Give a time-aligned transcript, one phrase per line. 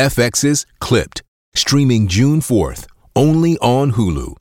[0.00, 1.22] FX's Clipped,
[1.54, 4.34] streaming June 4th, only on Hulu.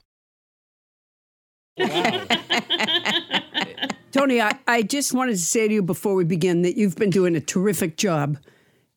[4.14, 7.10] Tony, I, I just wanted to say to you before we begin that you've been
[7.10, 8.38] doing a terrific job.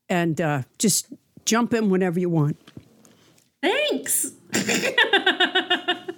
[0.08, 1.08] And uh, just
[1.46, 2.56] jump in whenever you want.
[3.60, 4.30] Thanks.
[4.54, 6.14] I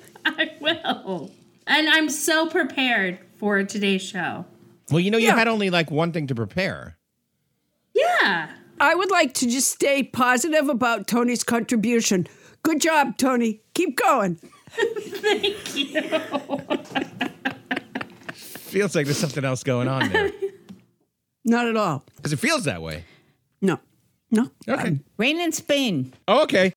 [0.60, 1.30] will.
[1.66, 4.44] And I'm so prepared for today's show.
[4.90, 5.36] Well, you know, you Yeah.
[5.36, 6.98] had only like one thing to prepare.
[7.94, 8.50] Yeah.
[8.80, 12.26] I would like to just stay positive about Tony's contribution.
[12.62, 13.60] Good job, Tony.
[13.74, 14.36] Keep going.
[14.70, 16.00] Thank you.
[18.34, 20.32] Feels like there's something else going on there.
[21.44, 22.04] Not at all.
[22.16, 23.04] Because it feels that way.
[23.60, 23.78] No.
[24.30, 24.50] No.
[24.68, 24.88] Okay.
[24.88, 26.12] Um, Rain in Spain.
[26.26, 26.74] Oh, okay.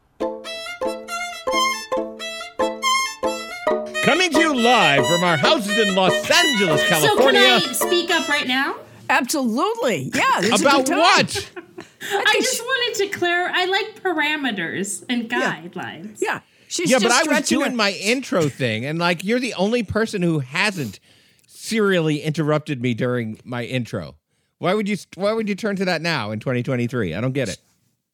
[4.04, 7.60] Coming to you live from our houses in Los Angeles, California.
[7.60, 8.76] So can I speak up right now?
[9.10, 10.12] Absolutely.
[10.14, 10.42] Yeah.
[10.42, 11.00] this is a About good time.
[11.00, 11.52] what?
[12.12, 13.50] I just wanted to clear.
[13.54, 16.18] I like parameters and guidelines.
[16.22, 16.42] Yeah.
[16.68, 19.40] She's Yeah, just but I was stretching doing her- my intro thing, and like you're
[19.40, 21.00] the only person who hasn't
[21.48, 24.16] serially interrupted me during my intro.
[24.60, 24.98] Why would you?
[25.16, 27.14] Why would you turn to that now in 2023?
[27.14, 27.58] I don't get it.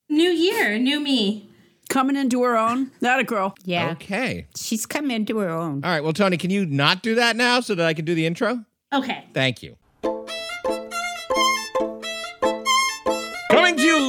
[0.10, 1.50] New year, new me.
[1.90, 2.92] coming into her own.
[3.02, 3.56] Not a girl.
[3.66, 3.92] Yeah.
[3.92, 4.48] Okay.
[4.56, 5.84] She's come into her own.
[5.84, 6.02] All right.
[6.04, 8.64] Well, Tony, can you not do that now so that I can do the intro?
[8.92, 9.26] Okay.
[9.34, 9.76] Thank you.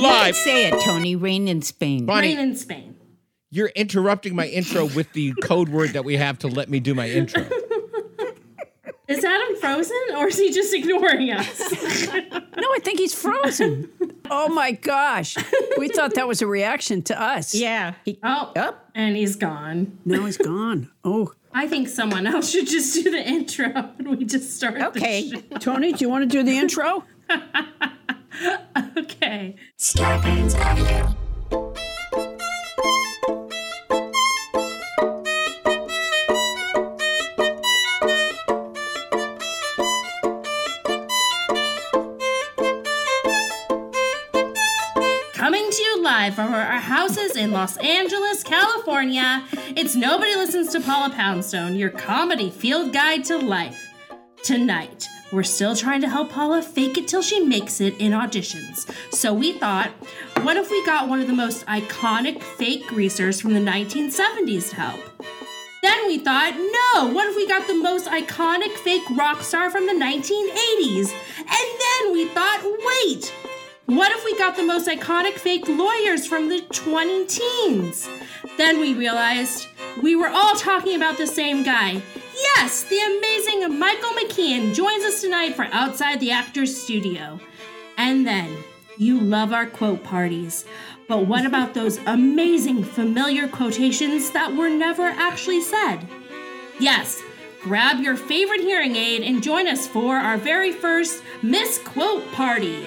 [0.05, 0.36] Live.
[0.36, 1.16] say it, Tony.
[1.16, 2.06] Rain in Spain.
[2.06, 2.97] Bonnie, Rain in Spain.
[3.50, 6.94] you're interrupting my intro with the code word that we have to let me do
[6.94, 7.44] my intro.
[9.06, 11.61] Is Adam frozen or is he just ignoring us?
[12.56, 13.90] No, I think he's frozen.
[14.30, 15.36] oh my gosh.
[15.77, 17.55] We thought that was a reaction to us.
[17.55, 17.95] Yeah.
[18.06, 18.89] He, Oh, Up.
[18.95, 19.98] and he's gone.
[20.06, 20.90] Now he's gone.
[21.05, 21.34] Oh.
[21.52, 23.67] I think someone else should just do the intro
[23.98, 24.77] and we just start.
[24.79, 25.29] the Okay.
[25.30, 25.40] show.
[25.58, 27.05] Tony, do you want to do the intro?
[28.96, 29.56] Okay.
[29.78, 31.14] Scarpins Avenue.
[45.34, 49.44] Coming to you live from our houses in Los Angeles, California,
[49.77, 53.92] it's Nobody Listens to Paula Poundstone, your comedy field guide to life.
[54.42, 58.89] Tonight, we're still trying to help Paula fake it till she makes it in auditions.
[59.12, 59.90] So we thought,
[60.42, 64.77] what if we got one of the most iconic fake greasers from the 1970s to
[64.77, 65.00] help?
[65.83, 69.86] Then we thought, no, what if we got the most iconic fake rock star from
[69.86, 71.12] the 1980s?
[71.39, 73.34] And then we thought, wait,
[73.86, 78.08] what if we got the most iconic fake lawyers from the 20 teens?
[78.56, 79.67] Then we realized
[80.02, 82.00] we were all talking about the same guy.
[82.44, 87.40] Yes, the amazing Michael McKean joins us tonight for Outside the Actors Studio.
[87.96, 88.55] And then,
[88.98, 90.66] you love our quote parties.
[91.08, 96.06] But what about those amazing familiar quotations that were never actually said?
[96.78, 97.22] Yes,
[97.62, 102.86] grab your favorite hearing aid and join us for our very first Misquote Party.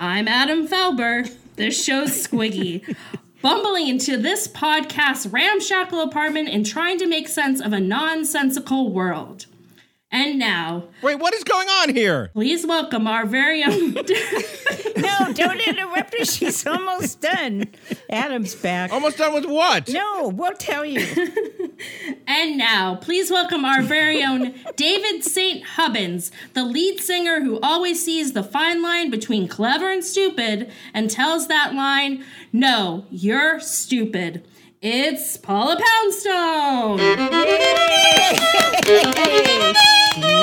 [0.00, 1.32] I'm Adam Felber.
[1.54, 2.96] This show's Squiggy.
[3.40, 9.46] Bumbling into this podcast's ramshackle apartment and trying to make sense of a nonsensical world.
[10.10, 12.30] And now, Wait, what is going on here?
[12.32, 13.92] please welcome our very own.
[14.96, 16.24] no, don't interrupt her.
[16.24, 17.68] She's almost done.
[18.10, 18.90] Adam's back.
[18.92, 19.88] Almost done with what?
[19.90, 21.00] No, we'll tell you.
[22.26, 25.64] And now, please welcome our very own David St.
[25.64, 31.10] Hubbins, the lead singer who always sees the fine line between clever and stupid and
[31.10, 34.44] tells that line, No, you're stupid.
[34.80, 36.98] It's Paula Poundstone.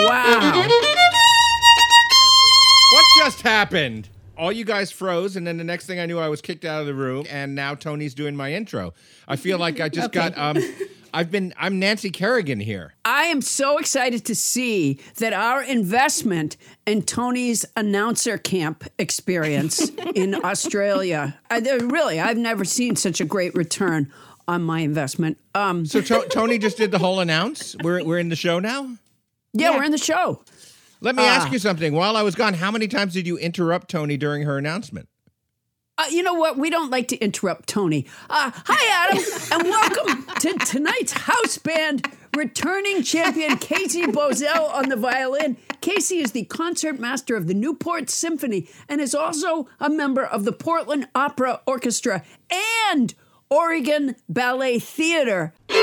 [0.05, 0.67] Wow.
[2.91, 4.09] What just happened?
[4.37, 6.81] All you guys froze, and then the next thing I knew, I was kicked out
[6.81, 8.93] of the room, and now Tony's doing my intro.
[9.27, 10.57] I feel like I just got um,
[11.15, 12.93] I've been I'm Nancy Kerrigan here.
[13.05, 20.35] I am so excited to see that our investment in Tony's announcer camp experience in
[20.43, 24.11] Australia, I, really, I've never seen such a great return
[24.45, 25.37] on my investment.
[25.55, 27.77] Um, So to- Tony just did the whole announce.
[27.81, 28.97] We're we're in the show now.
[29.53, 30.43] yeah, we're in the show.
[30.99, 31.93] Let me ask you something.
[31.93, 35.07] While I was gone, how many times did you interrupt Tony during her announcement?
[35.97, 36.57] Uh, you know what?
[36.57, 38.05] We don't like to interrupt Tony.
[38.29, 42.05] Uh, hi, Adam, and welcome to tonight's house band.
[42.35, 45.55] Returning champion Casey Bozell on the violin.
[45.79, 50.43] Casey is the concert master of the Newport Symphony and is also a member of
[50.43, 52.23] the Portland Opera Orchestra
[52.91, 53.13] and
[53.49, 55.53] Oregon Ballet Theater.
[55.69, 55.73] Uh,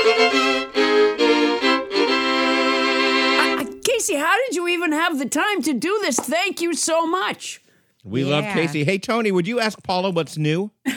[3.83, 6.19] Casey, how did you even have the time to do this?
[6.19, 7.62] Thank you so much.
[8.03, 8.83] We love Casey.
[8.83, 10.71] Hey, Tony, would you ask Paula what's new?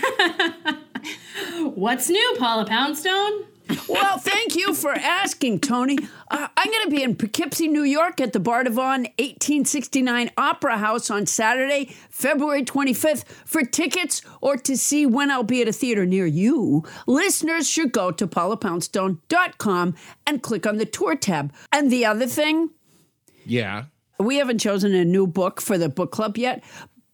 [1.74, 3.44] What's new, Paula Poundstone?
[3.88, 5.98] Well, thank you for asking, Tony.
[6.30, 11.10] Uh, I'm going to be in Poughkeepsie, New York at the Bardavon 1869 Opera House
[11.10, 13.24] on Saturday, February 25th.
[13.44, 17.92] For tickets or to see when I'll be at a theater near you, listeners should
[17.92, 19.94] go to paulapoundstone.com
[20.26, 21.52] and click on the tour tab.
[21.72, 22.70] And the other thing,
[23.44, 23.84] Yeah.
[24.20, 26.62] we haven't chosen a new book for the book club yet,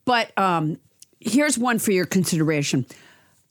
[0.04, 0.78] but um,
[1.20, 2.86] here's one for your consideration.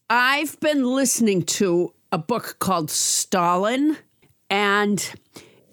[0.09, 3.98] I've been listening to a book called Stalin,
[4.50, 5.13] and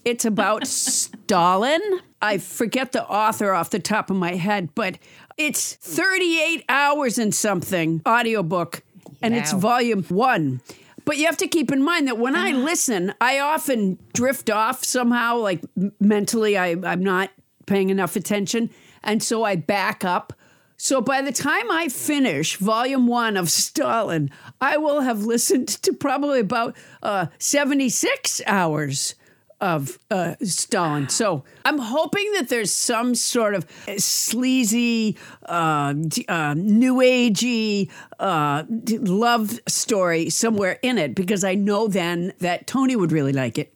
[0.05, 1.81] it's about Stalin.
[2.21, 4.99] I forget the author off the top of my head, but
[5.37, 8.83] it's 38 hours and something audiobook,
[9.23, 10.61] and it's volume one.
[11.05, 14.85] But you have to keep in mind that when I listen, I often drift off
[14.85, 15.65] somehow, like
[16.01, 17.31] mentally, I, I'm not
[17.67, 18.69] paying enough attention.
[19.03, 20.35] And so I back up.
[20.81, 24.31] So by the time I finish volume one of Stalin,
[24.61, 29.17] I will have listened to probably about uh, 76 hours
[29.61, 31.09] of uh, Stalin.
[31.09, 33.67] So I'm hoping that there's some sort of
[33.97, 35.17] sleazy,
[35.47, 37.91] uh, d- uh, new agey
[38.21, 43.33] uh, d- love story somewhere in it because I know then that Tony would really
[43.33, 43.75] like it.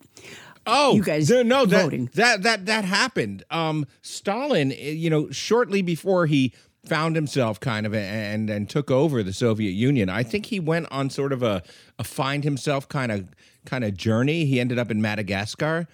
[0.65, 2.09] Oh, You guys no, no, that, voting.
[2.13, 3.43] that that that happened.
[3.51, 6.53] Um, Stalin, eh, you know, shortly before he
[6.85, 10.87] found himself kind of and and took over the Soviet Union, I think he went
[10.91, 11.63] on sort of a
[11.99, 13.27] a find himself kind of
[13.65, 14.45] kind of journey.
[14.45, 15.87] He ended up in Madagascar,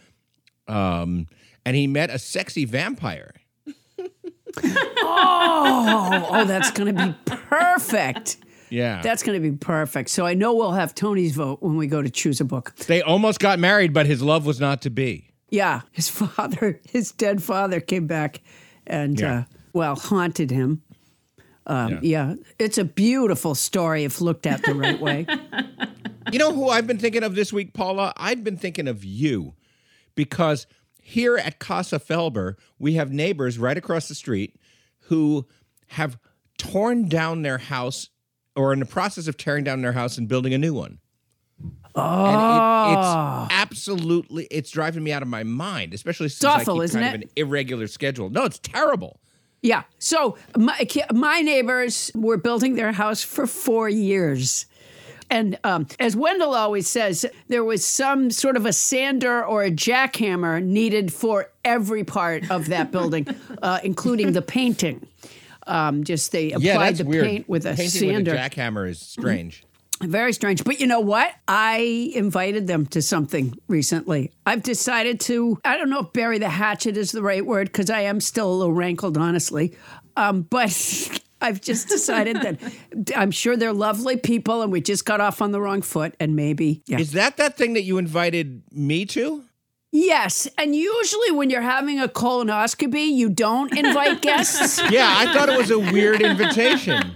[0.68, 1.27] um,
[1.65, 3.33] and he met a sexy vampire.
[5.01, 8.38] Oh, oh, that's going to be perfect.
[8.69, 10.09] Yeah, That's going to be perfect.
[10.09, 12.75] So I know we'll have Tony's vote when we go to choose a book.
[12.88, 15.31] they almost got married, but his love was not to be.
[15.50, 18.42] Yeah, his father, his dead father, came back
[18.85, 19.38] and, Yeah.
[19.39, 19.44] uh,
[19.74, 20.81] well, haunted him.
[21.68, 22.33] Um, yeah.
[22.57, 25.27] it's a beautiful story if looked at the right way.
[26.31, 28.13] You know who I've been thinking of this week, Paula?
[28.16, 29.56] I've been thinking of you
[30.13, 30.68] because
[31.01, 34.56] here at Casa Felber, we have neighbors right across the street
[35.04, 35.48] who
[35.88, 36.19] have
[36.57, 38.10] torn down their house
[38.56, 41.00] or in the process of tearing down their house and building a new one.
[41.95, 42.01] Oh.
[42.01, 46.77] And it, it's absolutely, it's driving me out of my mind, especially since awful, I
[46.77, 47.18] keep isn't kind it?
[47.18, 48.30] of an irregular schedule.
[48.30, 49.19] No, it's terrible.
[49.61, 49.83] Yeah.
[50.00, 54.65] So my my neighbors were building their house for four years.
[55.31, 59.69] And um, as Wendell always says, there was some sort of a sander or a
[59.69, 63.27] jackhammer needed for every part of that building,
[63.61, 65.06] uh, including the painting.
[65.67, 67.25] Um, just they applied Yeah, the weird.
[67.25, 68.31] paint with a Painting sander.
[68.31, 69.63] with a jackhammer is strange.
[70.01, 70.63] Very strange.
[70.63, 71.34] But you know what?
[71.48, 74.31] I invited them to something recently.
[74.46, 77.90] I've decided to, I don't know if bury the hatchet is the right word because
[77.90, 79.75] I am still a little rankled, honestly.
[80.16, 82.60] Um, but I've just decided that
[83.16, 86.35] I'm sure they're lovely people and we just got off on the wrong foot and
[86.35, 87.00] maybe, yeah.
[87.00, 89.44] Is that that thing that you invited me to?
[89.92, 90.48] Yes.
[90.58, 94.80] And usually when you're having a colonoscopy, you don't invite guests.
[94.92, 97.02] Yeah, I thought it was a weird invitation.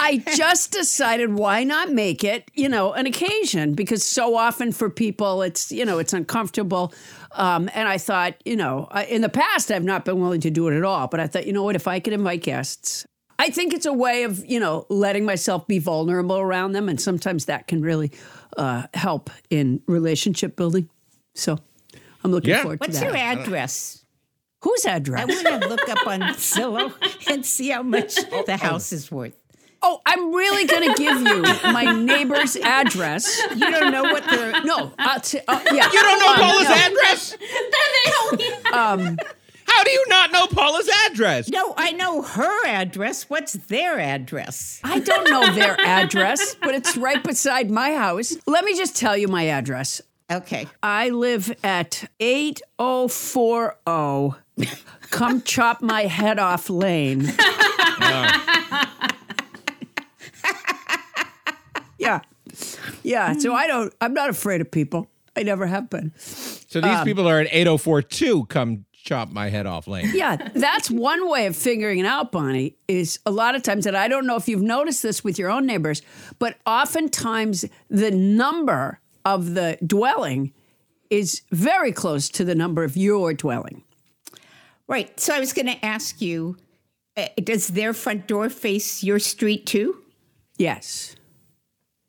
[0.00, 4.88] I just decided why not make it, you know, an occasion because so often for
[4.90, 6.92] people it's, you know, it's uncomfortable.
[7.32, 10.50] Um, and I thought, you know, I- in the past I've not been willing to
[10.50, 13.06] do it at all, but I thought, you know what, if I could invite guests,
[13.38, 16.88] I think it's a way of, you know, letting myself be vulnerable around them.
[16.88, 18.10] And sometimes that can really
[18.56, 20.88] uh, help in relationship building.
[21.34, 21.58] So
[22.24, 22.62] I'm looking Yeah.
[22.62, 23.00] forward to that.
[23.00, 24.04] What's your address?
[24.62, 25.20] Whose address?
[25.20, 25.44] I address?
[25.44, 26.92] want to look up on Zillow
[27.30, 28.16] and see how much
[28.46, 29.34] the house is worth.
[29.80, 31.42] Oh, I'm really going to give you
[31.72, 33.40] my neighbor's address.
[33.54, 35.86] You don't know what the No, I'll t- uh, yeah.
[35.92, 36.74] You don't know Um, Paula's no.
[36.74, 37.36] address?
[39.68, 41.48] How do you not know Paula's address?
[41.48, 43.30] No, I know her address.
[43.30, 44.80] What's their address?
[44.82, 48.36] I don't know their address, but it's right beside my house.
[48.46, 50.00] Let me just tell you my address.
[50.30, 50.66] Okay.
[50.82, 54.36] I live at 8040
[55.10, 57.22] Come Chop My Head Off Lane.
[61.98, 62.20] yeah.
[63.02, 63.32] Yeah.
[63.38, 65.08] So I don't, I'm not afraid of people.
[65.34, 66.12] I never have been.
[66.18, 70.10] So these um, people are at 8042 come chop my head off lame.
[70.14, 73.96] Yeah, that's one way of figuring it out, Bonnie, is a lot of times, and
[73.96, 76.02] I don't know if you've noticed this with your own neighbors,
[76.38, 80.52] but oftentimes the number of the dwelling
[81.10, 83.82] is very close to the number of your dwelling.
[84.86, 85.18] Right.
[85.20, 86.56] So I was going to ask you
[87.16, 90.02] uh, does their front door face your street too?
[90.56, 91.16] Yes.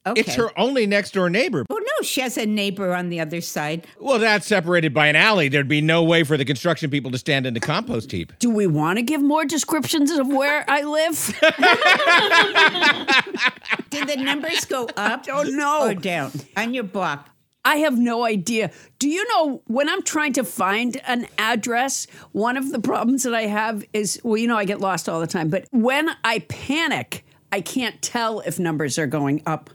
[0.05, 0.21] Okay.
[0.21, 1.65] It's her only next door neighbor.
[1.69, 3.85] Oh, no, she has a neighbor on the other side.
[3.99, 5.49] Well, that's separated by an alley.
[5.49, 8.33] There'd be no way for the construction people to stand in the compost heap.
[8.39, 11.39] Do we want to give more descriptions of where I live?
[13.89, 15.87] Did the numbers go up don't know.
[15.87, 17.29] or down on your block?
[17.65, 18.71] I have no idea.
[18.99, 23.35] Do you know when I'm trying to find an address, one of the problems that
[23.35, 26.39] I have is well, you know, I get lost all the time, but when I
[26.39, 29.69] panic, I can't tell if numbers are going up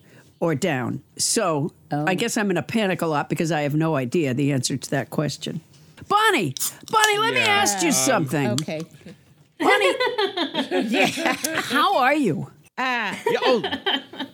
[0.45, 1.03] or down.
[1.17, 2.15] So I oh.
[2.15, 4.91] guess I'm in a panic a lot because I have no idea the answer to
[4.91, 5.63] that question.
[6.07, 6.55] Bonnie,
[6.91, 8.49] Bonnie, let me ask you uh, something.
[8.49, 8.83] Okay.
[9.59, 9.95] Bonnie,
[10.91, 11.33] yeah.
[11.63, 12.51] how are you?
[12.77, 13.19] Ah.
[13.27, 13.63] Yeah, oh,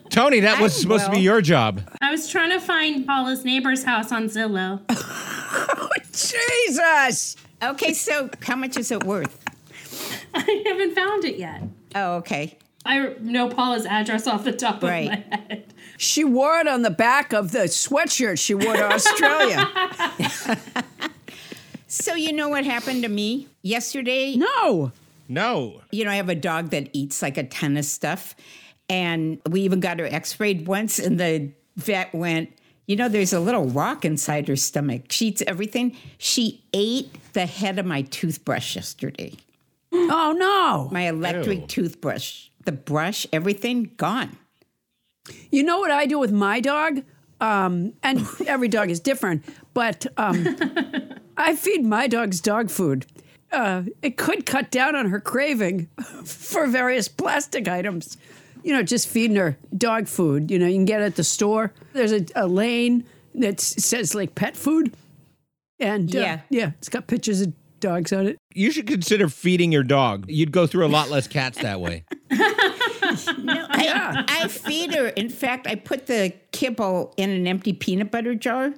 [0.09, 1.81] Tony, that was I'm supposed to be your job.
[2.00, 4.81] I was trying to find Paula's neighbor's house on Zillow.
[5.52, 7.37] Oh, Jesus.
[7.61, 9.37] Okay, so how much is it worth?
[10.33, 11.62] I haven't found it yet.
[11.97, 12.57] Oh, okay.
[12.85, 15.12] I know Paula's address off the top Right.
[15.12, 15.75] of my head.
[16.00, 19.69] She wore it on the back of the sweatshirt she wore to Australia.
[21.92, 24.37] So you know what happened to me yesterday?
[24.37, 24.92] no.
[25.28, 25.80] No.
[25.90, 28.35] You know, I have a dog that eats like a ton of stuff.
[28.88, 32.50] And we even got her x rayed once, and the vet went,
[32.87, 35.11] You know, there's a little rock inside her stomach.
[35.11, 35.97] She eats everything.
[36.19, 39.35] She ate the head of my toothbrush yesterday,
[39.92, 40.88] Oh no.
[40.92, 41.66] my electric Ew.
[41.66, 42.49] toothbrush.
[42.64, 44.37] The brush, everything gone.
[45.51, 47.03] You know what I do with my dog?
[47.41, 50.47] Um, and every dog is different, but um,
[51.37, 53.07] I feed my dogs dog food.
[53.51, 55.89] Uh, it could cut down on her craving
[56.25, 58.17] for various plastic items.
[58.63, 60.51] You know, just feeding her dog food.
[60.51, 61.73] You know, you can get it at the store.
[61.95, 64.93] There's a, a lane that says like pet food.
[65.79, 66.41] And uh, Yeah.
[66.51, 68.37] yeah, it's got pictures of dogs on it.
[68.55, 70.27] You should consider feeding your dog.
[70.29, 72.05] You'd go through a lot less cats that way.
[73.54, 75.09] No, I, I feed her.
[75.09, 78.73] In fact, I put the kibble in an empty peanut butter jar,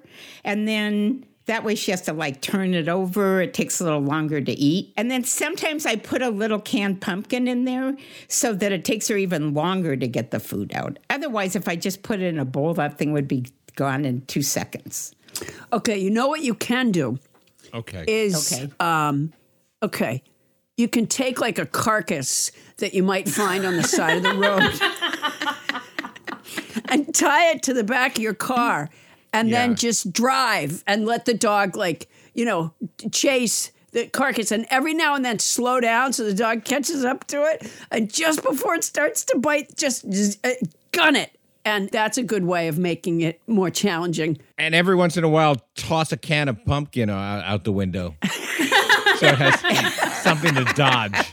[0.45, 3.41] and then that way she has to like turn it over.
[3.43, 4.93] It takes a little longer to eat.
[4.97, 7.97] And then sometimes I put a little canned pumpkin in there
[8.29, 11.01] so that it takes her even longer to get the food out.
[11.11, 14.21] Otherwise, if I just put it in a bowl, that thing would be gone in
[14.27, 15.15] two seconds.
[15.73, 17.19] Okay, you know what you can do
[17.75, 18.05] Okay.
[18.07, 18.71] is Okay.
[18.79, 19.33] um,
[19.83, 20.23] okay.
[20.77, 22.53] You can take like a carcass
[22.83, 24.63] that you might find on the side of the road
[26.89, 28.91] and tie it to the back of your car
[29.33, 29.67] and Yeah.
[29.67, 32.75] then just drive and let the dog like, you know,
[33.13, 37.27] chase the carcass and every now and then slow down so the dog catches up
[37.29, 40.51] to it and just before it starts to bite just, just uh,
[40.93, 41.31] gun it.
[41.65, 44.39] And that's a good way of making it more challenging.
[44.59, 48.17] and every once in a while, toss a can of pumpkin o- out the window.
[48.25, 51.33] so it has something to dodge.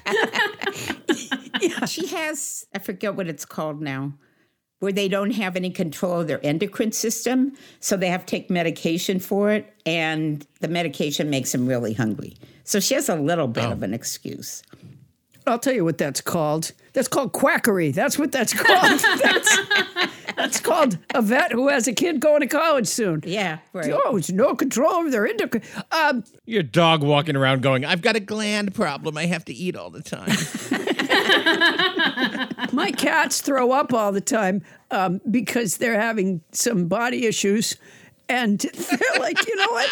[1.87, 4.13] She has, I forget what it's called now,
[4.79, 7.53] where they don't have any control of their endocrine system.
[7.79, 12.37] So they have to take medication for it, and the medication makes them really hungry.
[12.63, 14.63] So she has a little bit of an excuse.
[15.47, 16.71] I'll tell you what that's called.
[16.93, 17.91] That's called quackery.
[17.91, 18.99] That's what that's called.
[19.23, 19.57] that's,
[20.35, 23.23] that's called a vet who has a kid going to college soon.
[23.25, 23.91] Yeah, right.
[23.91, 25.63] Oh, it's no control over their endocrine.
[25.91, 29.17] Um, Your dog walking around going, I've got a gland problem.
[29.17, 30.29] I have to eat all the time.
[32.73, 37.75] my cats throw up all the time um, because they're having some body issues.
[38.27, 39.89] And they're like, you know what?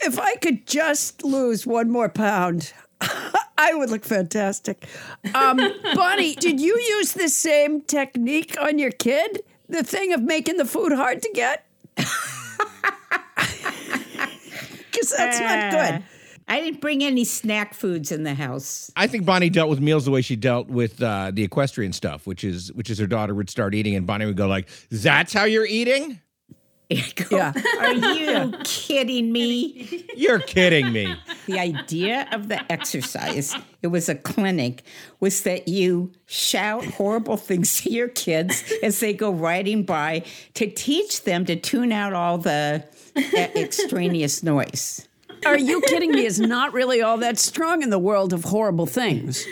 [0.00, 4.86] If I could just lose one more pound, I would look fantastic.
[5.34, 5.60] Um,
[5.94, 9.42] Bonnie, did you use the same technique on your kid?
[9.68, 11.66] The thing of making the food hard to get?
[14.90, 16.02] Because that's not good.
[16.50, 18.90] I didn't bring any snack foods in the house.
[18.96, 22.26] I think Bonnie dealt with meals the way she dealt with uh, the equestrian stuff,
[22.26, 25.32] which is which is her daughter would start eating, and Bonnie would go like, "That's
[25.32, 26.20] how you're eating?
[27.30, 27.52] Yeah.
[27.78, 30.04] Are you kidding me?
[30.16, 31.14] You're kidding me."
[31.46, 34.82] The idea of the exercise, it was a clinic,
[35.20, 40.68] was that you shout horrible things to your kids as they go riding by to
[40.68, 42.84] teach them to tune out all the
[43.16, 45.06] extraneous noise.
[45.46, 46.24] Are you kidding me?
[46.26, 49.46] Is not really all that strong in the world of horrible things.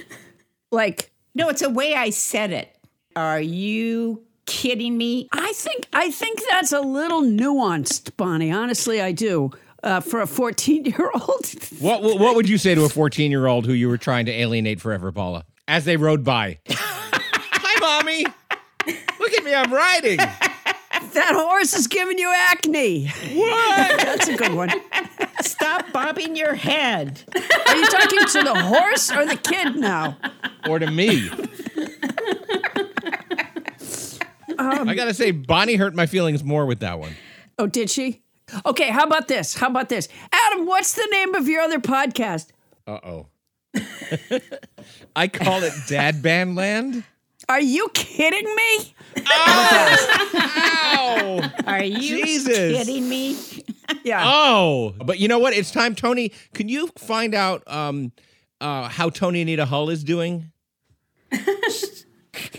[0.70, 2.74] Like, No, it's a way I said it.
[3.16, 5.28] Are you kidding me?
[5.32, 8.50] I think I think that's a little nuanced, Bonnie.
[8.52, 9.50] Honestly, I do.
[9.82, 11.46] uh, for a 14 year old.
[11.80, 14.26] What, what what would you say to a 14 year old who you were trying
[14.26, 16.58] to alienate forever, Paula, as they rode by?
[16.70, 18.24] Hi, mommy.
[19.20, 20.18] Look at me, I'm riding.
[21.18, 23.06] That horse is giving you acne.
[23.06, 23.96] What?
[24.04, 24.70] That's a good one.
[25.40, 27.22] Stop bobbing your head.
[27.34, 30.16] Are you talking to the horse or the kid now?
[30.68, 31.28] or to me.
[34.58, 37.12] I gotta say, Bonnie hurt my feelings more with that one.
[37.58, 38.22] Oh, did she?
[38.64, 39.54] Okay, how about this?
[39.54, 40.08] How about this?
[40.32, 42.48] Adam, what's the name of your other podcast?
[42.86, 43.26] Uh oh.
[45.16, 47.04] I call it Dad Band Land.
[47.48, 48.94] Are you kidding me?
[49.26, 51.50] Ow!
[51.66, 52.76] Are you Jesus.
[52.76, 53.36] kidding me?
[54.04, 54.22] Yeah.
[54.22, 55.54] Oh, but you know what?
[55.54, 56.30] It's time, Tony.
[56.52, 58.12] Can you find out um,
[58.60, 60.52] uh, how Tony Anita Hull is doing?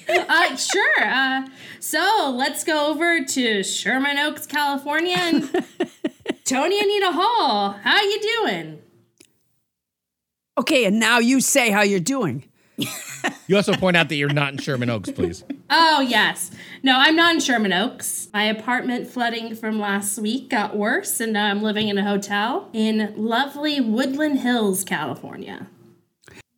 [0.09, 1.03] Uh, sure.
[1.03, 1.47] Uh,
[1.79, 5.43] so let's go over to Sherman Oaks, California, and
[6.45, 7.73] Tony Anita Hull.
[7.83, 8.79] How you doing?
[10.57, 12.48] Okay, and now you say how you're doing.
[13.47, 15.43] You also point out that you're not in Sherman Oaks, please.
[15.71, 16.51] Oh yes.
[16.83, 18.27] No, I'm not in Sherman Oaks.
[18.31, 22.69] My apartment flooding from last week got worse, and now I'm living in a hotel
[22.73, 25.65] in lovely Woodland Hills, California.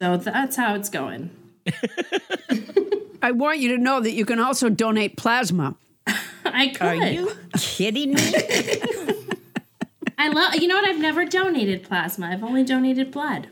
[0.02, 1.30] So that's how it's going.
[3.22, 5.76] I want you to know that you can also donate plasma.
[6.46, 6.82] I could.
[6.82, 8.34] Are you kidding me?
[10.18, 10.56] I love.
[10.56, 10.90] You know what?
[10.90, 12.28] I've never donated plasma.
[12.28, 13.48] I've only donated blood.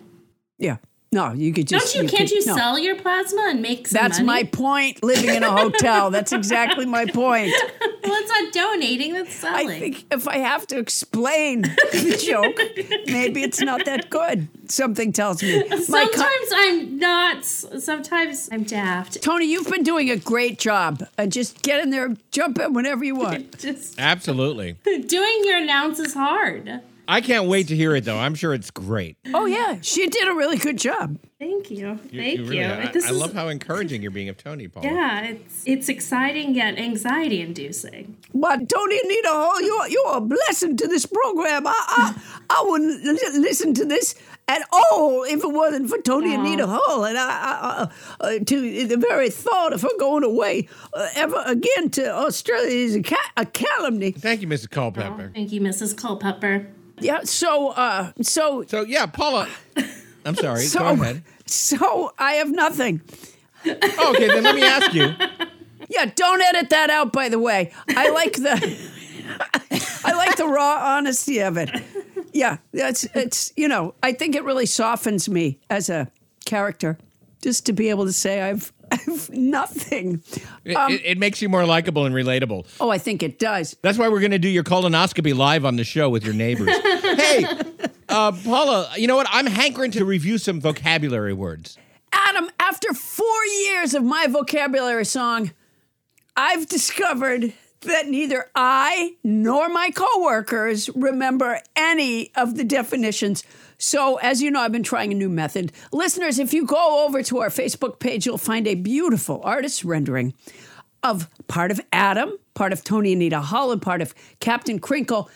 [0.58, 0.78] Yeah.
[1.12, 1.94] No, you could just.
[1.96, 2.08] Don't you?
[2.10, 2.56] can't could- you no.
[2.56, 4.44] sell your plasma and make some That's money?
[4.44, 5.04] my point.
[5.04, 6.12] Living in a hotel.
[6.12, 7.52] That's exactly my point.
[7.82, 9.14] Well, it's not donating.
[9.14, 9.70] That's selling.
[9.70, 12.60] I think if I have to explain the joke,
[13.08, 14.48] maybe it's not that good.
[14.70, 15.64] Something tells me.
[15.68, 17.44] My Sometimes co- I'm not.
[17.44, 19.22] Sometimes I'm daft.
[19.24, 21.04] Tony, you've been doing a great job.
[21.18, 23.58] Uh, just get in there, jump in whenever you want.
[23.60, 24.74] Just Absolutely.
[24.84, 26.82] doing your announce is hard.
[27.12, 28.20] I can't wait to hear it, though.
[28.20, 29.18] I'm sure it's great.
[29.34, 31.18] Oh yeah, she did a really good job.
[31.40, 31.98] Thank you.
[31.98, 32.46] Thank you.
[32.46, 34.84] really- I, This I is- love how encouraging you're being of Tony, Paul.
[34.84, 38.16] Yeah, it's it's exciting yet anxiety inducing.
[38.34, 41.66] But Tony Anita Hull, you're you're a blessing to this program.
[41.66, 44.14] I I, I wouldn't li- listen to this
[44.48, 47.06] at all if it wasn't for Tony Anita Hull.
[47.06, 47.90] And I, I,
[48.22, 52.70] I uh, to the very thought of her going away uh, ever again to Australia
[52.70, 54.12] is a, ca- a calumny.
[54.12, 54.70] Thank you, Mrs.
[54.70, 55.32] Culpepper.
[55.34, 55.98] Thank you, Mrs.
[55.98, 56.68] Culpepper.
[57.02, 57.22] Yeah.
[57.24, 59.48] So uh, so So, yeah, Paula.
[60.26, 60.62] I'm sorry.
[60.66, 61.24] so Go ahead.
[61.46, 63.02] so I have nothing.
[63.66, 65.14] Oh, okay, then let me ask you.
[65.90, 67.12] Yeah, don't edit that out.
[67.12, 68.54] By the way, I like the
[70.06, 71.70] I like the raw honesty of it.
[72.32, 76.10] Yeah, that's it's you know I think it really softens me as a
[76.46, 76.98] character
[77.42, 80.24] just to be able to say I've I've nothing.
[80.66, 82.66] It, it, it makes you more likable and relatable.
[82.80, 83.78] Oh, I think it does.
[83.84, 86.70] That's why we're going to do your colonoscopy live on the show with your neighbors.
[86.76, 87.46] hey,
[88.10, 89.28] uh, Paula, you know what?
[89.30, 91.78] I'm hankering to review some vocabulary words.
[92.12, 95.52] Adam, after four years of my vocabulary song,
[96.36, 103.44] I've discovered that neither I nor my coworkers remember any of the definitions.
[103.80, 105.72] So, as you know, I've been trying a new method.
[105.94, 110.34] Listeners, if you go over to our Facebook page, you'll find a beautiful artist's rendering
[111.02, 115.30] of part of Adam, part of Tony Anita Hull, and part of Captain Crinkle.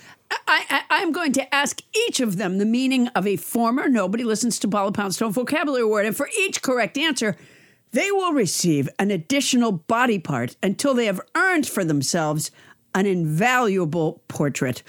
[0.47, 4.59] I, I'm going to ask each of them the meaning of a former Nobody Listens
[4.59, 7.37] to Paula Poundstone vocabulary word, and for each correct answer,
[7.91, 12.51] they will receive an additional body part until they have earned for themselves
[12.93, 14.83] an invaluable portrait.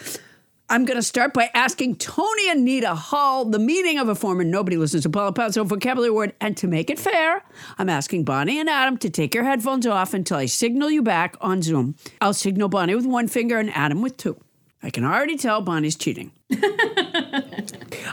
[0.70, 4.44] I'm going to start by asking Tony and Anita Hull the meaning of a former
[4.44, 6.34] Nobody Listens to Paula Poundstone vocabulary word.
[6.40, 7.44] And to make it fair,
[7.76, 11.36] I'm asking Bonnie and Adam to take your headphones off until I signal you back
[11.42, 11.96] on Zoom.
[12.20, 14.40] I'll signal Bonnie with one finger and Adam with two.
[14.82, 16.32] I can already tell Bonnie's cheating.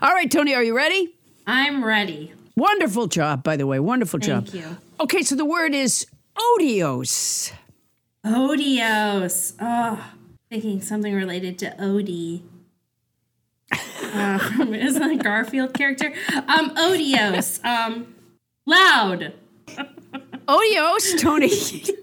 [0.02, 1.16] All right, Tony, are you ready?
[1.48, 2.34] I'm ready.
[2.58, 3.80] Wonderful job, by the way.
[3.80, 4.48] Wonderful job.
[4.48, 4.78] Thank you.
[5.00, 6.06] Okay, so the word is
[6.38, 7.54] odios.
[8.26, 9.54] Odios.
[9.60, 10.04] Oh,
[10.52, 12.42] thinking something related to Odie.
[13.72, 14.38] Uh,
[14.74, 16.12] isn't that a Garfield character?
[16.50, 17.64] Um, odios.
[17.64, 18.14] Um,
[18.66, 19.34] loud.
[20.50, 21.48] Odios, Tony,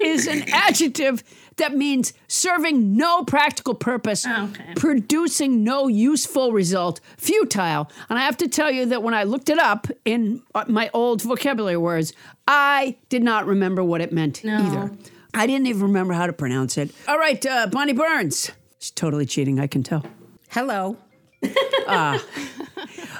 [0.01, 1.23] is an adjective
[1.57, 4.73] that means serving no practical purpose, Okay.
[4.77, 7.91] producing no useful result, futile.
[8.09, 10.89] And I have to tell you that when I looked it up in uh, my
[10.95, 12.15] old vocabulary words,
[12.47, 14.57] I did not remember what it meant No.
[14.57, 14.93] either.
[15.38, 16.90] I didn't even remember how to pronounce it.
[17.07, 18.51] All right, uh, Bonnie Burns.
[18.81, 20.05] She's totally cheating, I can tell.
[20.51, 20.96] Hello.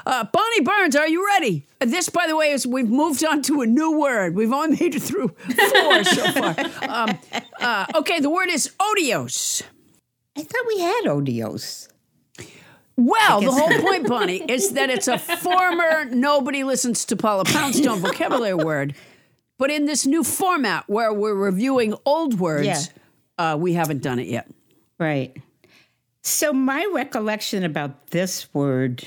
[0.05, 1.67] Uh, Bonnie Burns, are you ready?
[1.79, 4.33] This, by the way, is we've moved on to a new word.
[4.33, 6.55] We've only made it through four so far.
[6.89, 7.19] Um,
[7.59, 9.61] uh, okay, the word is odios.
[10.35, 11.89] I thought we had odios.
[12.95, 17.99] Well, the whole point, Bonnie, is that it's a former nobody listens to Paula Poundstone
[18.01, 18.95] vocabulary word.
[19.59, 23.53] But in this new format where we're reviewing old words, Yeah.
[23.53, 24.49] uh, we haven't done it yet.
[24.97, 25.35] Right.
[26.23, 29.03] So my recollection about this word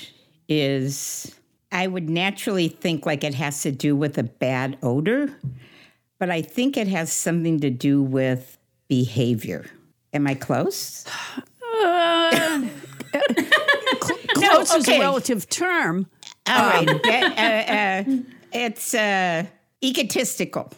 [0.48, 1.34] is
[1.72, 5.34] I would naturally think like it has to do with a bad odor,
[6.18, 9.64] but I think it has something to do with behavior.
[10.12, 11.04] Am I close?
[11.84, 12.68] Uh,
[14.34, 16.06] Close is a relative term.
[16.46, 16.86] All right.
[16.86, 17.72] Ba- uh,
[18.12, 18.16] uh,
[18.52, 19.46] it's uh,
[19.82, 20.72] egotistical.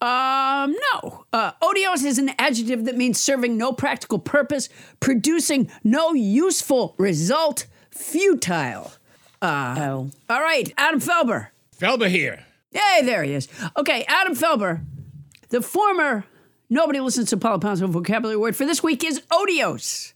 [0.00, 1.24] Um, no.
[1.32, 4.68] Uh, odious is an adjective that means serving no practical purpose,
[5.00, 8.92] producing no useful result, futile.
[9.40, 10.10] oh.
[10.28, 11.48] All right, Adam Felber.
[11.78, 12.44] Felber here.
[12.70, 13.48] Hey, there he is.
[13.76, 14.84] Okay, Adam Felber,
[15.48, 16.24] the former
[16.68, 20.12] nobody listens to Paula Poundstone vocabulary word for this week is odious.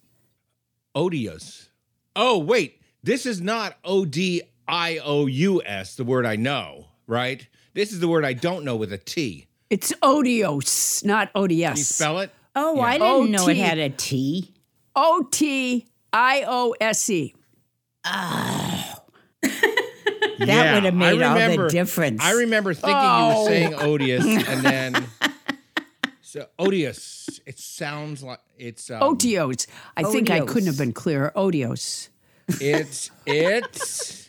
[0.94, 1.70] Odious.
[2.16, 2.80] Oh, wait.
[3.02, 7.46] This is not O D I O U S, the word I know, right?
[7.78, 9.46] This is the word I don't know with a T.
[9.70, 11.86] It's odious, not Can you ODS.
[11.86, 12.32] spell it?
[12.56, 14.52] Oh, I didn't know it had a T.
[14.96, 17.36] O T I O S E.
[20.40, 22.20] That would have made I all the difference.
[22.20, 23.42] I remember thinking you Oh.
[23.44, 25.04] were saying odious, and then
[26.20, 27.38] so odious.
[27.46, 29.68] It sounds like it's um, Odious.
[29.96, 31.30] I think I couldn't have been clearer.
[31.36, 32.08] Odious.
[32.48, 34.27] It's it's.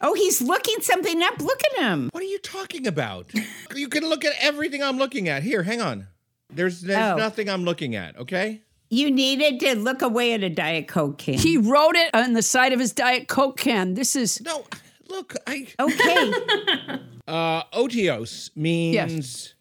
[0.00, 1.40] Oh, he's looking something up.
[1.40, 2.10] Look at him.
[2.12, 3.30] What are you talking about?
[3.74, 5.42] You can look at everything I'm looking at.
[5.42, 6.06] Here, hang on.
[6.50, 7.16] There's there's Oh.
[7.16, 8.16] nothing I'm looking at.
[8.18, 8.62] Okay.
[8.88, 11.34] You needed to look away at a Diet Coke can.
[11.34, 13.94] He wrote it on the side of his Diet Coke can.
[13.94, 14.64] This is No,
[15.08, 15.34] look.
[15.46, 16.32] I okay.
[17.28, 19.54] uh otios means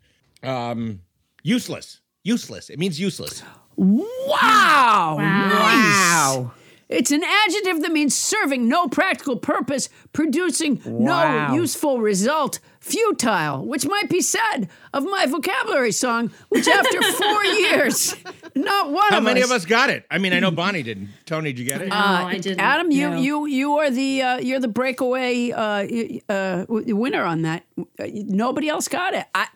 [0.44, 1.02] um
[1.44, 2.00] useless.
[2.24, 2.70] Useless.
[2.70, 3.44] It means useless.
[3.76, 5.16] wow.
[5.18, 6.52] wow.
[6.88, 11.48] It's an adjective that means serving no practical purpose, producing Wow.
[11.50, 17.44] no useful result, futile, which might be said of my vocabulary song, which after four
[17.44, 18.16] years,
[18.54, 19.50] not one How of many us.
[19.50, 20.06] of us got it?
[20.12, 21.10] I mean, I know Bonnie didn't.
[21.26, 21.88] Tony, did you get it?
[21.90, 22.60] No, I didn't.
[22.60, 23.18] Adam, you No.
[23.20, 27.64] you you are the uh, you're the breakaway uh, uh, winner on that.
[28.00, 29.26] Uh, Nobody else got it.
[29.34, 29.48] I,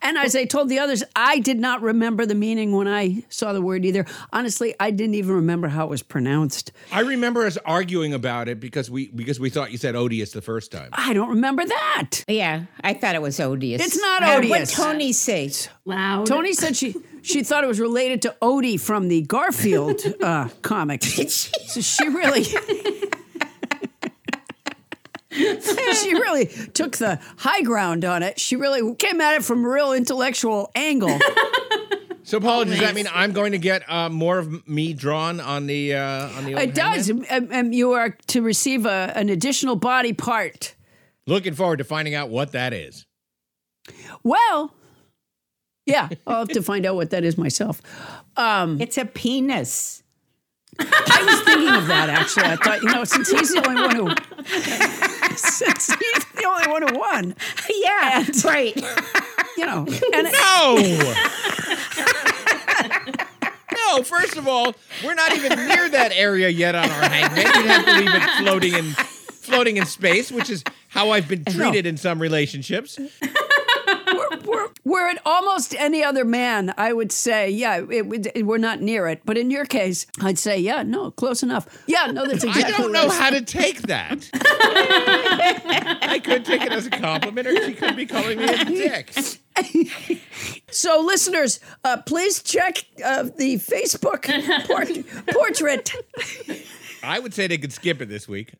[0.00, 3.52] and as I told the others, I did not remember the meaning when I saw
[3.52, 4.06] the word either.
[4.32, 6.72] Honestly, I didn't even remember how it was pronounced.
[6.90, 10.40] I remember us arguing about it because we because we thought you said odious the
[10.42, 10.88] first time.
[10.92, 12.24] I don't remember that.
[12.26, 13.84] Yeah, I thought it was odious.
[13.84, 14.76] It's not Uh, odious.
[14.78, 15.50] What Tony say?
[15.84, 16.26] Loud.
[16.26, 21.02] Tony said she she thought it was related to Odie from the Garfield uh, comic.
[21.02, 22.44] So she really.
[25.30, 28.40] she really took the high ground on it.
[28.40, 31.18] She really came at it from a real intellectual angle.
[32.24, 35.66] So, Paula, does that mean I'm going to get uh, more of me drawn on
[35.66, 36.54] the uh, on the?
[36.54, 37.26] Old It does, hangman?
[37.30, 40.74] and, and you are to receive a, an additional body part.
[41.28, 43.04] Looking forward to finding out what that is.
[44.22, 44.72] Well,
[45.84, 47.82] yeah, I'll have to find out what that is myself.
[48.36, 50.02] Um, It's a penis.
[50.80, 52.44] I was thinking of that actually.
[52.44, 54.08] I thought, you know, since he's the only one who,
[55.36, 57.34] since he's the only one who won,
[57.68, 58.74] Yeah, right.
[59.58, 60.76] you know, and it- No.
[63.96, 64.02] no.
[64.02, 67.46] First of all, we're not even near that area yet on our hangman.
[67.46, 68.94] You'd have to leave it floating in
[69.48, 72.98] floating in space, which is how I've been treated in some relationships.
[74.44, 78.80] we're, we're at almost any other man, I would say, yeah, it, it- we're not
[78.80, 79.20] near it.
[79.24, 81.66] But in your case, I'd say, yeah, no, close enough.
[81.86, 84.28] Yeah, no, that's exactly I don't know how to take that.
[84.34, 89.12] I could take it as a compliment, or she could be calling me a dick.
[90.70, 94.22] So, listeners, uh, please check uh, the Facebook
[94.66, 95.92] port- portrait.
[97.02, 98.52] I would say they could skip it this week.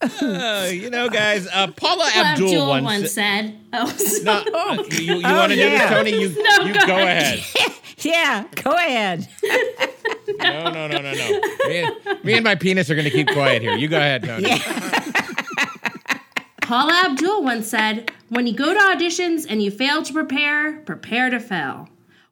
[0.00, 3.58] Uh, you know, guys, uh, Paula Abdul, Abdul once, once said.
[3.72, 5.90] Oh, No, uh, you, you want to do this.
[5.90, 6.10] Tony?
[6.12, 7.40] You, No, you go go ahead.
[8.00, 9.28] Yeah, go ahead.
[10.40, 11.40] No, no, no, no, no.
[11.68, 13.76] Me and, me and my penis are going to keep quiet here.
[13.76, 14.44] You go ahead, Tony.
[16.62, 21.28] Paula Abdul once said, When you go to auditions and you fail to prepare, prepare
[21.30, 21.88] to fail.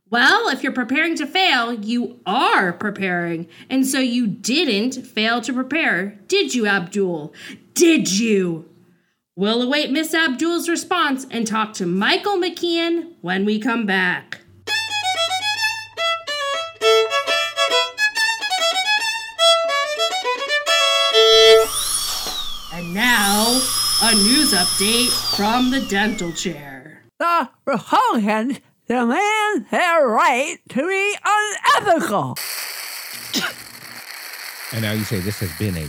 [0.08, 3.48] Well, if you're preparing to fail, you are preparing.
[3.68, 7.34] And so you didn't fail to prepare, did you, Abdul?
[7.74, 8.68] Did you?
[9.34, 14.42] We'll await Miss Abdul's response and talk to Michael McKean when we come back.
[22.72, 23.60] And now,
[24.04, 27.02] a news update from the dental chair.
[27.18, 32.36] The Republicans demand their right to be unethical.
[34.72, 35.88] And now you say this has been a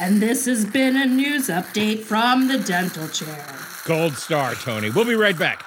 [0.00, 3.44] And this has been a news update from the dental chair.
[3.84, 4.90] gold star, Tony.
[4.90, 5.64] We'll be right back.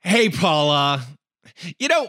[0.00, 1.04] Hey, Paula.
[1.78, 2.08] You know,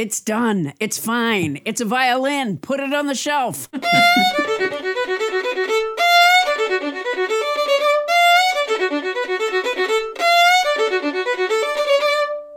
[0.00, 0.72] It's done.
[0.80, 1.60] It's fine.
[1.66, 2.56] It's a violin.
[2.56, 3.68] Put it on the shelf.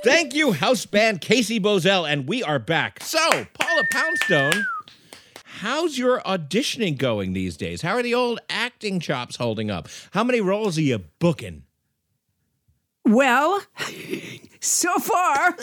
[0.06, 3.04] Thank you, house band Casey Bozell, and we are back.
[3.04, 3.20] So,
[3.60, 4.66] Paula Poundstone,
[5.44, 7.82] how's your auditioning going these days?
[7.82, 9.90] How are the old acting chops holding up?
[10.12, 11.64] How many roles are you booking?
[13.04, 13.62] Well,
[14.62, 15.58] so far,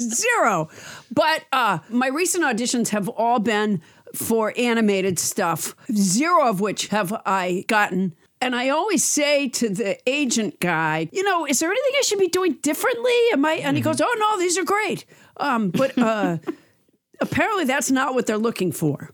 [0.00, 0.68] zero.
[1.12, 3.80] But uh, my recent auditions have all been
[4.14, 8.14] for animated stuff, zero of which have I gotten.
[8.40, 12.18] And I always say to the agent guy, you know, is there anything I should
[12.18, 13.12] be doing differently?
[13.32, 13.54] Am I?
[13.54, 15.04] And he goes, oh no, these are great.
[15.36, 16.38] Um, but uh,
[17.20, 19.10] apparently, that's not what they're looking for.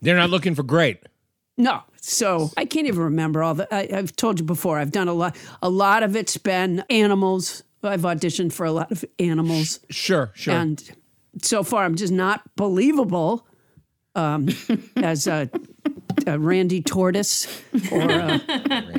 [0.00, 1.02] They're not looking for great.
[1.56, 3.74] No, so I can't even remember all the.
[3.74, 4.78] I, I've told you before.
[4.78, 5.36] I've done a lot.
[5.60, 7.64] A lot of it's been animals.
[7.82, 10.54] I've auditioned for a lot of animals, Sure, sure.
[10.54, 10.82] and
[11.42, 13.46] so far I'm just not believable
[14.14, 14.48] um,
[14.96, 15.50] as a
[16.26, 17.46] a Randy Tortoise
[17.92, 18.40] or a,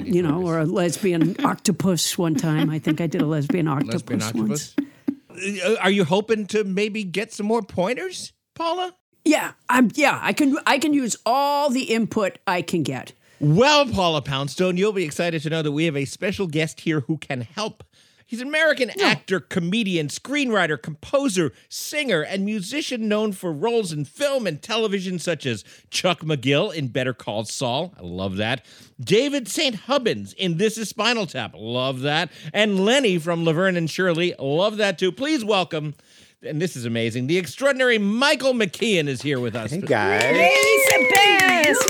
[0.04, 2.70] you know, or a lesbian octopus one time.
[2.70, 4.74] I think I did a lesbian octopus, Lesbian once.
[4.78, 5.62] octopus.
[5.64, 8.96] Uh, Are you hoping to maybe get some more pointers, Paula?
[9.26, 9.92] Yeah, I'm.
[9.96, 10.58] Yeah, I can.
[10.66, 13.12] I can use all the input I can get.
[13.42, 17.02] Well, Paula Poundstone, you'll be excited to know that we have a special guest here
[17.02, 17.84] who can help.
[18.30, 24.46] He's an American actor, comedian, screenwriter, composer, singer, and musician known for roles in film
[24.46, 27.92] and television such as Chuck McGill in Better Call Saul.
[27.98, 28.64] I love that.
[29.02, 29.74] David St.
[29.74, 31.56] Hubbins in This Is Spinal Tap.
[31.58, 32.30] Love that.
[32.54, 34.36] And Lenny from Laverne and Shirley.
[34.38, 35.12] Love that too.
[35.12, 35.96] Please welcome,
[36.44, 39.72] and this is amazing, the extraordinary Michael McKean is here with us.
[39.72, 40.22] Hey guys.
[40.24, 41.90] He's the best.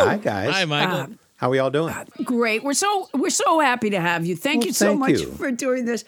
[0.00, 0.50] Hi guys.
[0.50, 0.96] Hi, Michael.
[0.98, 1.06] Uh,
[1.40, 1.94] How are y'all doing?
[2.22, 2.62] Great.
[2.62, 4.36] We're so we're so happy to have you.
[4.36, 5.32] Thank Well, you so thank much you.
[5.32, 6.04] for doing this.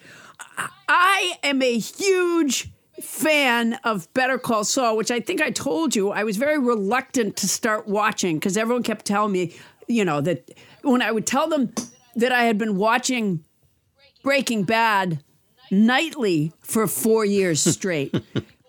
[0.57, 2.69] I- I am a huge
[3.01, 6.11] fan of Better Call Saul, which I think I told you.
[6.11, 9.55] I was very reluctant to start watching because everyone kept telling me,
[9.87, 10.51] you know, that
[10.83, 11.73] when I would tell them
[12.15, 13.43] that I had been watching
[14.21, 15.23] Breaking Bad
[15.71, 18.13] nightly for four years straight.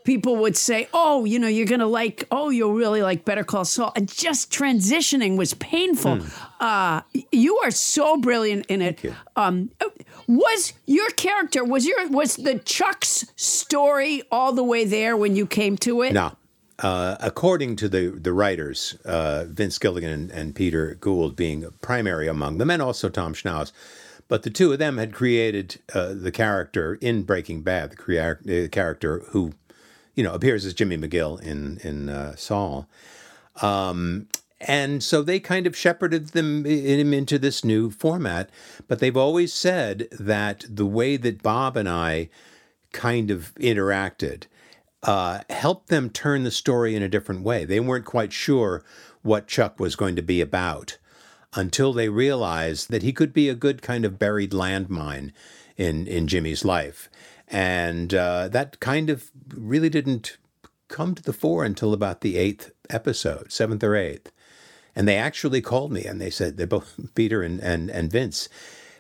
[0.05, 2.27] People would say, "Oh, you know, you're gonna like.
[2.31, 6.21] Oh, you'll really like Better Call Saul." And just transitioning was painful.
[6.61, 7.01] Uh,
[7.33, 9.01] you are so brilliant in it.
[9.35, 9.71] Um,
[10.27, 15.47] was your character was your was the Chuck's story all the way there when you
[15.47, 16.13] came to it?
[16.13, 16.37] No.
[16.81, 22.27] Uh, according to the the writers, uh, Vince Gilligan and, and Peter Gould being primary
[22.29, 23.71] among them, and also Tom Schnauz,
[24.29, 28.69] but the two of them had created uh, the character in Breaking Bad, the crea-
[28.71, 29.53] character who,
[30.15, 32.89] you know, appears as Jimmy McGill in in uh, Saul.
[33.63, 34.29] Um,
[34.61, 38.51] and so they kind of shepherded them him into this new format.
[38.89, 42.31] But they've always said that the way that Bob and I
[42.93, 44.45] kind of interacted
[45.03, 47.65] uh, helped them turn the story in a different way.
[47.65, 48.83] They weren't quite sure
[49.23, 50.97] what Chuck was going to be about
[51.55, 55.33] until they realized that he could be a good kind of buried landmine
[55.77, 57.11] in in Jimmy's life,
[57.49, 60.39] and uh, that kind of really didn't
[60.89, 64.31] come to the fore until about the eighth episode, seventh or eighth.
[64.97, 68.49] And they actually called me and they said, they both, Peter and, and, and Vince,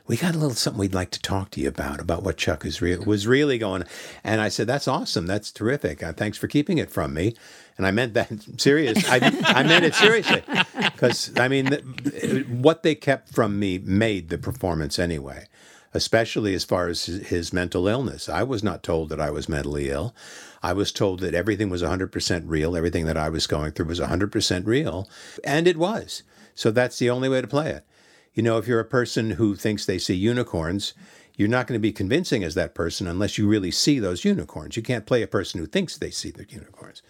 [0.06, 2.66] we got a little something we'd like to talk to you about, about what Chuck
[2.66, 3.84] is re- was really going.
[4.22, 5.26] And I said, that's awesome.
[5.26, 6.02] That's terrific.
[6.02, 7.34] Uh, thanks for keeping it from me.
[7.78, 8.30] And I meant that
[8.60, 9.08] serious.
[9.08, 10.42] I, I meant it seriously.
[10.74, 15.46] Because, I mean, th- what they kept from me made the performance anyway,
[15.94, 18.28] especially as far as his, his mental illness.
[18.28, 20.14] I was not told that I was mentally ill.
[20.62, 22.76] I was told that everything was 100% real.
[22.76, 25.08] Everything that I was going through was 100% real.
[25.44, 26.24] And it was.
[26.54, 27.86] So that's the only way to play it.
[28.34, 30.92] You know, if you're a person who thinks they see unicorns,
[31.36, 34.76] you're not going to be convincing as that person unless you really see those unicorns.
[34.76, 37.02] You can't play a person who thinks they see the unicorns.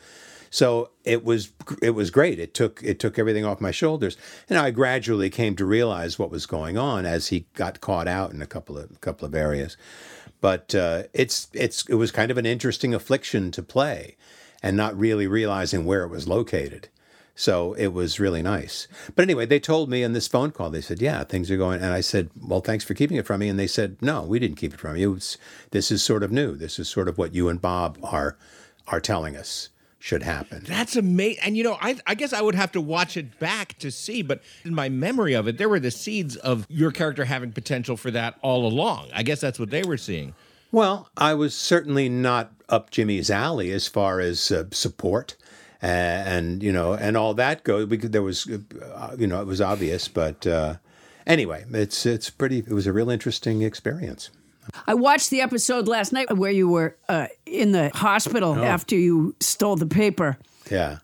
[0.54, 2.38] So it was it was great.
[2.38, 4.16] It took it took everything off my shoulders,
[4.48, 8.30] and I gradually came to realize what was going on as he got caught out
[8.30, 9.76] in a couple of couple of areas.
[10.40, 14.16] But uh, it's it's it was kind of an interesting affliction to play,
[14.62, 16.88] and not really realizing where it was located.
[17.34, 18.86] So it was really nice.
[19.16, 21.82] But anyway, they told me in this phone call, they said, Yeah, things are going.
[21.82, 23.48] And I said, Well, thanks for keeping it from me.
[23.48, 25.18] And they said, No, we didn't keep it from you.
[25.72, 26.54] This is sort of new.
[26.54, 28.36] This is sort of what you and Bob are,
[28.86, 29.70] are telling us
[30.04, 30.62] should happen.
[30.66, 31.42] That's amazing.
[31.42, 34.20] And you know, I, I guess I would have to watch it back to see,
[34.20, 37.96] but in my memory of it, there were the seeds of your character having potential
[37.96, 39.08] for that all along.
[39.14, 40.34] I guess that's what they were seeing.
[40.70, 45.36] Well, I was certainly not up Jimmy's alley as far as uh, support.
[45.82, 47.86] Uh, and you know, and all that goes.
[47.86, 50.74] Because there was, uh, you know, it was obvious, but uh,
[51.26, 52.58] anyway, it's it's pretty.
[52.58, 54.30] It was a real interesting experience.
[54.86, 59.34] I watched the episode last night where you were uh, in the hospital after you
[59.40, 60.38] stole the paper.
[60.70, 60.98] Yeah,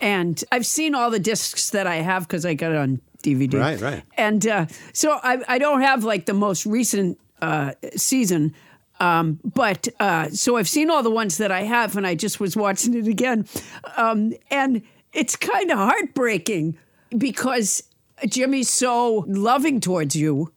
[0.00, 3.60] and I've seen all the discs that I have because I got it on DVD.
[3.60, 4.02] Right, right.
[4.16, 8.54] And uh, so I, I don't have like the most recent uh, season,
[9.00, 12.40] um, but uh, so I've seen all the ones that I have, and I just
[12.40, 13.46] was watching it again,
[13.96, 16.78] um, and it's kind of heartbreaking
[17.16, 17.82] because
[18.26, 20.52] Jimmy's so loving towards you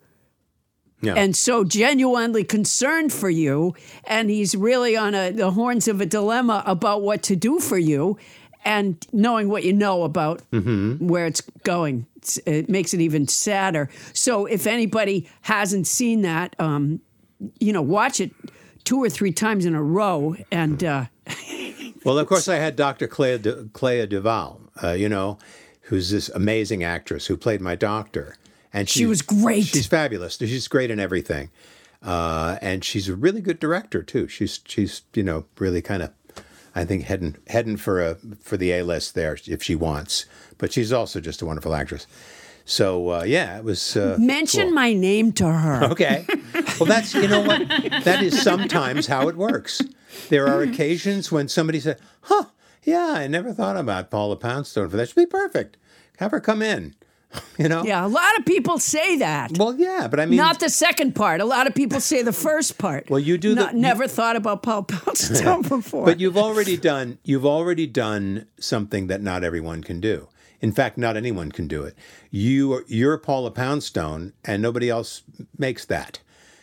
[1.02, 1.14] yeah.
[1.16, 3.76] and so genuinely concerned for you
[4.06, 7.78] and he's really on a, the horns of a dilemma about what to do for
[7.78, 8.18] you
[8.66, 12.06] and knowing what you know about where it's going
[12.46, 17.00] it makes it even sadder so if anybody hasn't seen that um,
[17.60, 18.32] you know watch it
[18.84, 21.06] two or three times in a row and uh,
[22.06, 23.08] Well, of course, I had Dr.
[23.08, 25.38] Clea, De, Clea DuVall, uh, you know,
[25.82, 28.38] who's this amazing actress who played my doctor.
[28.74, 29.66] And She was great.
[29.66, 30.38] She's fabulous.
[30.38, 31.50] She's great in everything.
[32.02, 34.28] Uh, and she's a really good director, too.
[34.28, 36.12] She's, she's you know, really kind of,
[36.76, 40.26] I think heading heading for a for the A list there if she wants.
[40.60, 42.06] But she's also just a wonderful actress.
[42.64, 43.98] So uh, yeah, it was.
[43.98, 44.74] Uh, Mention cool.
[44.74, 45.86] my name to her.
[45.92, 46.26] Okay.
[46.80, 47.68] Well, that's you know what
[48.04, 49.82] that is sometimes how it works.
[50.30, 52.46] There are occasions when somebody said, "Huh,
[52.84, 55.10] yeah, I never thought about Paula Poundstone for that.
[55.10, 55.76] She'd be perfect.
[56.20, 56.94] Have her come in."
[57.60, 57.84] You know.
[57.84, 59.52] Yeah, a lot of people say that.
[59.58, 61.42] Well, yeah, but I mean, Not the second part.
[61.42, 63.10] A lot of people say the first part.
[63.10, 66.06] Well, you do the- Not, never thought about Paul Poundstone before.
[66.06, 70.30] But you've already done you've already done something that not everyone can do.
[70.62, 71.96] In fact, not anyone can do it.
[72.32, 75.24] You you're Paula Poundstone, and nobody else
[75.58, 76.22] makes that.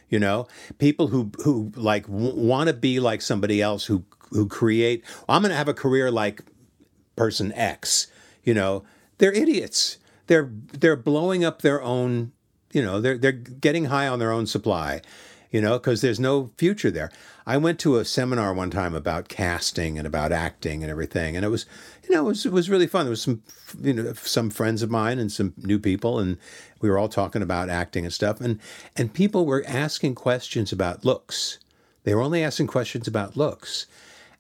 [0.09, 0.47] You know,
[0.79, 5.05] people who who like w- want to be like somebody else who who create.
[5.29, 6.43] I'm going to have a career like
[7.17, 8.07] person X.
[8.45, 8.85] You know,
[9.19, 9.99] they're idiots.
[10.27, 12.33] They're they're blowing up their own.
[12.73, 15.01] You know, they're they're getting high on their own supply.
[15.53, 17.11] You know, because there's no future there.
[17.47, 21.45] I went to a seminar one time about casting and about acting and everything, and
[21.45, 21.65] it was,
[22.03, 23.07] you know, it was it was really fun.
[23.07, 23.43] There was some,
[23.81, 26.37] you know, some friends of mine and some new people, and
[26.81, 28.59] we were all talking about acting and stuff, and
[28.97, 31.61] and people were asking questions about looks.
[32.03, 33.87] They were only asking questions about looks.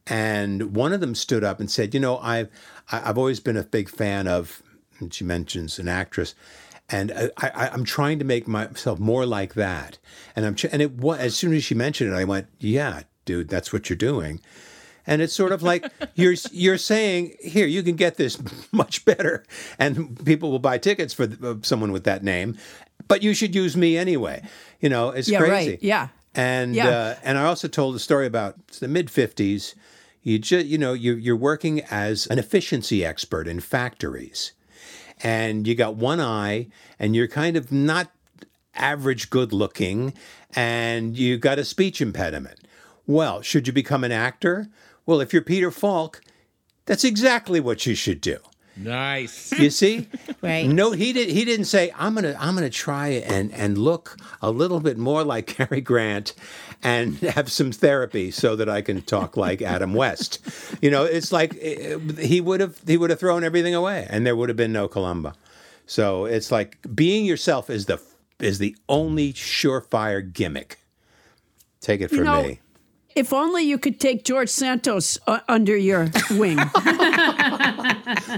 [0.08, 2.48] And one of them stood up and said, "You know, I've
[2.90, 4.62] I've always been a big fan of."
[4.98, 6.34] And she mentions an actress,
[6.88, 9.98] and I, I, I'm trying to make myself more like that.
[10.34, 13.02] And I'm ch- and it was as soon as she mentioned it, I went, "Yeah,
[13.24, 14.40] dude, that's what you're doing."
[15.08, 18.38] And it's sort of like you're you're saying, "Here, you can get this
[18.72, 19.44] much better,"
[19.78, 21.28] and people will buy tickets for
[21.62, 22.56] someone with that name,
[23.08, 24.42] but you should use me anyway.
[24.80, 25.70] You know, it's Yeah, crazy.
[25.72, 25.82] right.
[25.82, 26.08] Yeah.
[26.34, 26.88] And Yeah.
[26.88, 29.74] uh, and I also told a story about the mid '50s.
[30.22, 34.52] You just you know you you're working as an efficiency expert in factories,
[35.22, 38.10] and you got one eye, and you're kind of not
[38.74, 40.12] average good looking,
[40.54, 42.60] and you got a speech impediment.
[43.06, 44.68] Well, should you become an actor?
[45.06, 46.20] Well, if you're Peter Falk,
[46.86, 48.38] that's exactly what you should do.
[48.76, 49.52] Nice.
[49.58, 50.08] You see?
[50.42, 50.68] Right.
[50.68, 51.28] No, he did.
[51.30, 55.24] He didn't say, "I'm gonna, I'm gonna try and and look a little bit more
[55.24, 56.34] like Cary Grant,
[56.82, 60.38] and have some therapy so that I can talk like Adam West."
[60.82, 64.24] You know, it's like eh, he would have he would have thrown everything away, and
[64.26, 65.32] there would have been no Columbo.
[65.86, 68.00] So it's like being yourself is the
[68.38, 70.78] is the only surefire gimmick.
[71.80, 72.60] Take it from You know, me.
[73.16, 76.58] If only you could take George Santos uh, under your wing.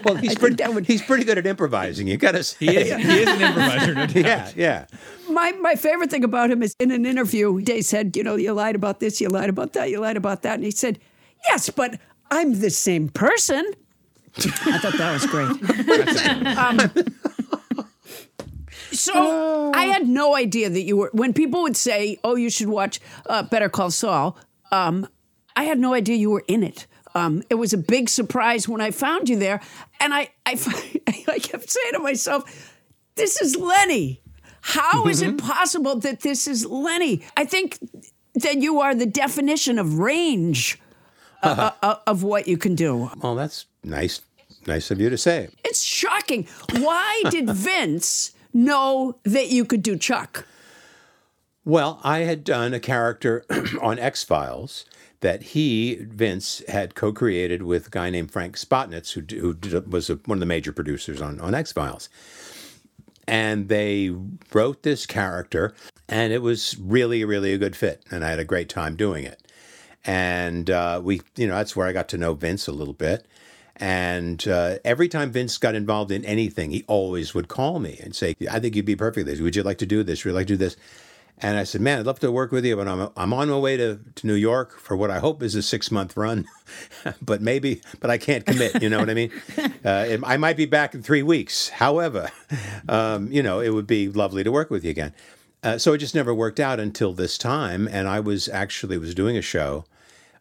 [0.05, 2.07] Well, he's pretty, that would- he's pretty good at improvising.
[2.07, 3.95] You got to He is, he is an improviser.
[3.95, 4.07] no.
[4.15, 4.87] Yeah, yeah.
[5.31, 8.53] my my favorite thing about him is in an interview, they said, you know, you
[8.53, 10.99] lied about this, you lied about that, you lied about that, and he said,
[11.51, 12.01] yes, but
[12.31, 13.65] I'm the same person.
[14.39, 15.51] I thought that was great.
[16.59, 17.85] Um,
[18.93, 21.11] so I had no idea that you were.
[21.13, 24.39] When people would say, "Oh, you should watch uh, Better Call Saul,"
[24.73, 25.09] um,
[25.57, 26.87] I had no idea you were in it.
[27.15, 29.61] Um, it was a big surprise when I found you there,
[30.01, 30.53] and I I,
[31.29, 32.75] I kept saying to myself,
[33.17, 34.21] "This is Lenny.
[34.61, 37.79] How is it possible that this is Lenny?" I think
[38.35, 40.79] that you are the definition of range
[41.43, 43.11] uh, uh, of what you can do.
[43.21, 44.21] Well, that's nice.
[44.67, 45.49] Nice of you to say.
[45.65, 46.47] It's shocking.
[46.73, 50.47] Why did Vince know that you could do Chuck?
[51.69, 53.45] Well, I had done a character
[53.83, 54.87] on X Files
[55.21, 59.93] that he, Vince, had co created with a guy named Frank Spotnitz, who, who did,
[59.93, 62.09] was a, one of the major producers on, on X Files.
[63.27, 64.11] And they
[64.55, 65.75] wrote this character,
[66.09, 68.03] and it was really, really a good fit.
[68.11, 69.39] And I had a great time doing it.
[70.07, 73.27] And uh, we, you know, that's where I got to know Vince a little bit.
[73.77, 78.17] And uh, every time Vince got involved in anything, he always would call me and
[78.17, 79.29] say, I think you'd be perfect.
[79.29, 80.25] Would you like to do this?
[80.25, 80.75] Would you like to do this?
[81.41, 83.59] And I said, man, I'd love to work with you, but I'm, I'm on my
[83.59, 86.47] way to, to New York for what I hope is a six month run,
[87.23, 88.83] but maybe, but I can't commit.
[88.83, 89.33] You know what I mean?
[89.85, 91.69] Uh, it, I might be back in three weeks.
[91.69, 92.31] However,
[92.89, 95.15] um, you know, it would be lovely to work with you again.
[95.63, 97.89] Uh, so it just never worked out until this time.
[97.91, 99.85] And I was actually was doing a show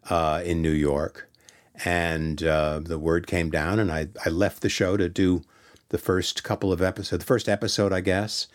[0.09, 1.29] uh, in New York,
[1.85, 5.43] and uh, the word came down, and I, I left the show to do
[5.89, 8.47] the first couple of episodes, the first episode, I guess.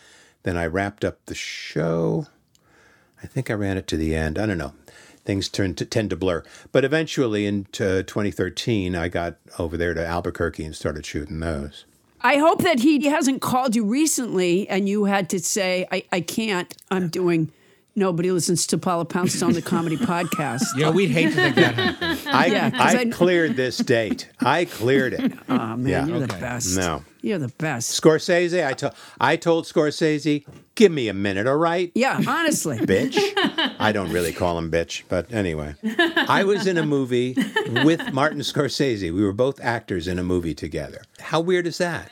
[0.43, 2.27] Then I wrapped up the show.
[3.23, 4.39] I think I ran it to the end.
[4.39, 4.75] I don't know.
[5.25, 6.43] Things tend to, tend to blur.
[6.73, 11.85] But eventually, in uh, 2013, I got over there to Albuquerque and started shooting those.
[12.21, 16.21] I hope that he hasn't called you recently and you had to say, I, I
[16.21, 16.75] can't.
[16.91, 17.53] I'm doing
[17.95, 20.63] Nobody Listens to Paula Poundstone, the comedy podcast.
[20.77, 22.21] Yeah, we'd hate to think that happened.
[22.35, 24.31] I, Yeah, 'cause I I- cleared this date.
[24.41, 25.33] I cleared it.
[25.49, 26.07] Oh, man, Yeah.
[26.07, 26.77] you're the best.
[26.79, 27.05] No.
[27.21, 28.01] You're the best.
[28.01, 31.93] Scorsese, I told I told Scorsese, Give me a minute, all right?
[31.95, 32.79] Yeah, honestly.
[32.79, 33.17] bitch.
[33.79, 35.75] I don't really call him bitch, but anyway.
[35.85, 37.37] I was in a movie
[37.85, 39.13] with Martin Scorsese.
[39.13, 41.03] We were both actors in a movie together.
[41.21, 42.11] How weird is that?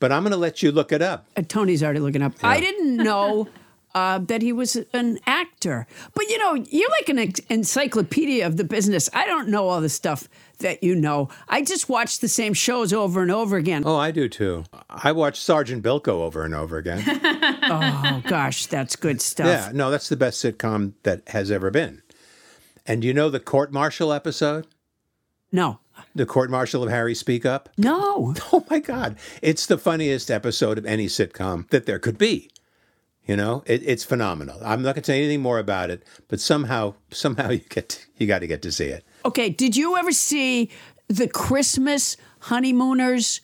[0.00, 1.26] But I'm going to let you look it up.
[1.36, 2.32] Uh, Tony's already looking up.
[2.42, 3.48] I didn't know
[3.94, 5.86] uh, that he was an actor.
[6.14, 9.08] But you know, you're like an encyclopedia of the business.
[9.12, 10.28] I don't know all the stuff
[10.58, 11.28] that you know.
[11.48, 13.82] I just watch the same shows over and over again.
[13.86, 14.64] Oh, I do too.
[14.88, 17.02] I watched Sergeant Bilko over and over again.
[17.70, 19.46] Oh gosh, that's good stuff.
[19.46, 22.02] yeah, no, that's the best sitcom that has ever been.
[22.86, 24.66] And you know the court martial episode?
[25.52, 25.80] No,
[26.14, 27.68] The court martial of Harry Speakup?
[27.76, 28.34] no.
[28.52, 29.16] Oh my God.
[29.42, 32.50] It's the funniest episode of any sitcom that there could be.
[33.28, 34.58] You know, it, it's phenomenal.
[34.64, 37.98] I'm not going to say anything more about it, but somehow, somehow you get, to,
[38.16, 39.04] you got to get to see it.
[39.26, 40.70] Okay, did you ever see
[41.08, 43.42] the Christmas honeymooners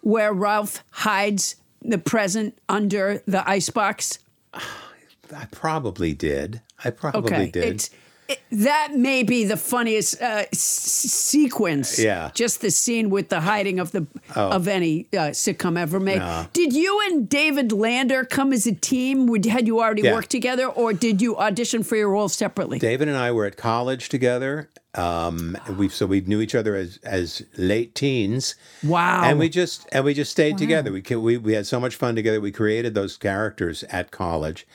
[0.00, 4.18] where Ralph hides the present under the icebox?
[4.54, 6.62] I probably did.
[6.82, 7.64] I probably Okay, did.
[7.64, 7.90] it's
[8.28, 11.98] it, that may be the funniest uh, s- sequence.
[11.98, 12.26] Yeah.
[12.28, 12.32] Oh.
[12.34, 16.22] just the scene with the hiding of the of any uh, sitcom ever made.
[16.52, 19.26] Did you and David Lander come as a team?
[19.26, 20.14] Would had you already Yeah.
[20.14, 22.78] worked together, or did you audition for your role separately?
[22.78, 24.68] David and I were at college together.
[24.94, 28.54] Um, we so we knew each other as as late teens.
[28.82, 29.22] Wow.
[29.24, 30.90] And we just and we just stayed together.
[30.90, 32.40] We, we we had so much fun together.
[32.40, 34.66] We created those characters at college.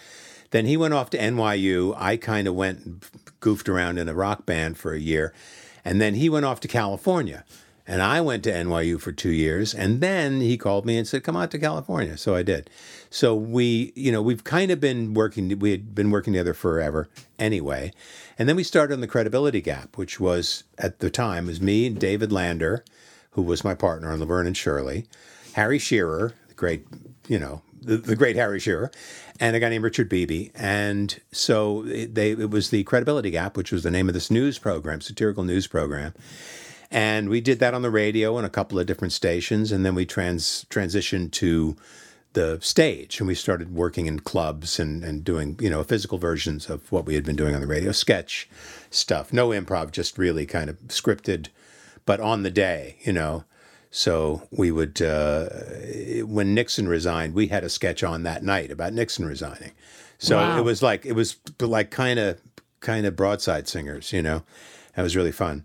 [0.51, 1.95] Then he went off to NYU.
[1.97, 3.03] I kind of went
[3.43, 5.33] goofed around in a rock band for a year,
[5.83, 7.43] and then he went off to California.
[7.85, 11.25] And I went to NYU for two years, and then he called me and said,
[11.25, 12.69] "Come out to California." So I did.
[13.09, 15.59] So we, you know, we've kind of been working.
[15.59, 17.91] We had been working together forever, anyway.
[18.39, 21.85] And then we started on the Credibility Gap, which was at the time was me
[21.87, 22.85] and David Lander,
[23.31, 25.05] who was my partner on Laverne and Shirley,
[25.53, 26.87] Harry Shearer, the great,
[27.27, 28.91] you know, the, the great Harry Shearer,
[29.39, 30.49] and a guy named Richard Beebe.
[30.55, 34.31] And so it, they it was the Credibility Gap, which was the name of this
[34.31, 36.13] news program, satirical news program.
[36.91, 39.95] And we did that on the radio and a couple of different stations, and then
[39.95, 41.75] we trans transitioned to
[42.33, 46.69] the stage and we started working in clubs and, and doing you know physical versions
[46.69, 48.49] of what we had been doing on the radio sketch
[48.89, 51.47] stuff no improv just really kind of scripted
[52.05, 53.43] but on the day you know
[53.95, 55.47] so we would uh,
[56.25, 59.71] when nixon resigned we had a sketch on that night about nixon resigning
[60.17, 60.57] so Wow.
[60.57, 62.41] it was like it was like kind of
[62.79, 64.41] kind of broadside singers you know
[64.95, 65.63] that was really fun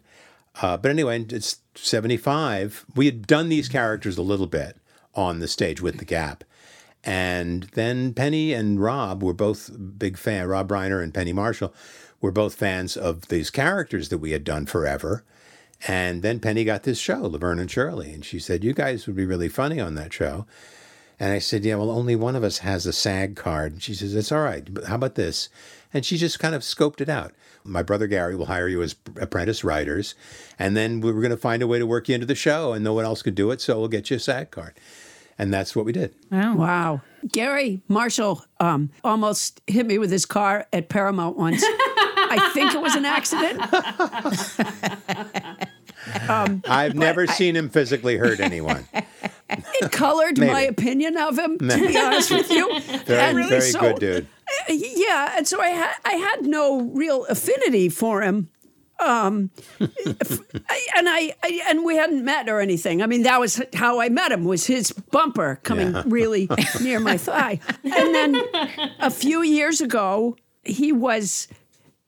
[0.60, 2.84] uh, but anyway, it's 75.
[2.96, 4.76] We had done these characters a little bit
[5.14, 6.42] on the stage with The Gap.
[7.04, 9.70] And then Penny and Rob were both
[10.00, 10.48] big fan.
[10.48, 11.72] Rob Reiner and Penny Marshall
[12.20, 15.22] were both fans of these characters that we had done forever.
[15.86, 19.16] And then Penny got this show, Laverne and Shirley, and she said, "You guys would
[19.16, 20.46] be really funny on that show."
[21.20, 23.94] And I said, "Yeah, well, only one of us has a SAG card." And she
[23.94, 25.48] says, "It's all right, but how about this?"
[25.94, 27.32] And she just kind of scoped it out.
[27.64, 30.14] My brother Garry will hire you as apprentice writers,
[30.58, 32.72] and then we were going to find a way to work you into the show,
[32.72, 34.74] and no one else could do it, so we'll get you a SAG card.
[35.38, 36.14] And that's what we did.
[36.32, 37.00] Wow.
[37.30, 41.62] Garry Marshall um, almost hit me with his car at Paramount once.
[42.30, 43.60] I think it was an accident.
[46.18, 48.86] I've never seen him physically hurt anyone.
[49.51, 52.80] It colored my opinion of him, to be honest with you.
[53.07, 54.26] Very, And very so- good dude.
[54.68, 58.51] Yeah, and so I had I had no real affinity for him.
[59.01, 63.01] Um, I, and I, I and we hadn't met or anything.
[63.01, 64.44] I mean, that was how I met him.
[64.44, 66.03] Was his bumper coming Yeah.
[66.07, 66.46] really
[66.82, 67.61] near my thigh?
[67.84, 68.36] And then
[69.01, 71.49] a few years ago, he was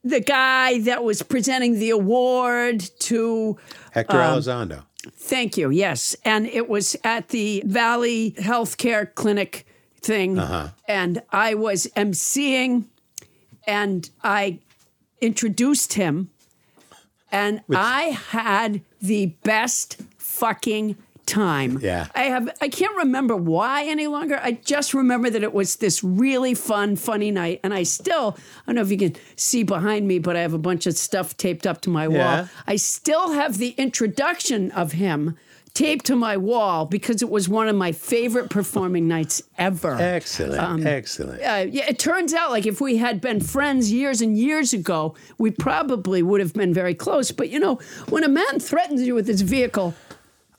[0.03, 3.57] the guy that was presenting the award to
[3.91, 4.83] Hector um, Elizondo.
[5.13, 5.69] Thank you.
[5.69, 6.15] Yes.
[6.25, 9.65] And it was at the Valley Healthcare Clinic
[10.01, 10.37] thing.
[10.37, 10.69] Uh-huh.
[10.87, 12.85] And I was emceeing
[13.65, 14.59] and I
[15.19, 16.29] introduced him.
[17.31, 20.97] And I had the best fucking
[21.31, 21.79] time.
[21.81, 22.07] Yeah.
[22.13, 24.39] I have I can't remember why any longer.
[24.43, 27.59] I just remember that it was this really fun, funny night.
[27.63, 30.53] And I still, I don't know if you can see behind me, but I have
[30.53, 32.17] a bunch of stuff taped up to my Yeah.
[32.41, 32.49] wall.
[32.67, 35.37] I still have the introduction of him
[35.73, 39.95] taped to my wall because it was one of my favorite performing nights ever.
[39.99, 40.85] Excellent.
[40.85, 41.41] Excellent.
[41.41, 45.15] Uh, yeah, it turns out like if we had been friends years and years ago,
[45.37, 47.31] we probably would have been very close.
[47.31, 47.79] But you know,
[48.09, 49.93] when a man threatens you with his vehicle,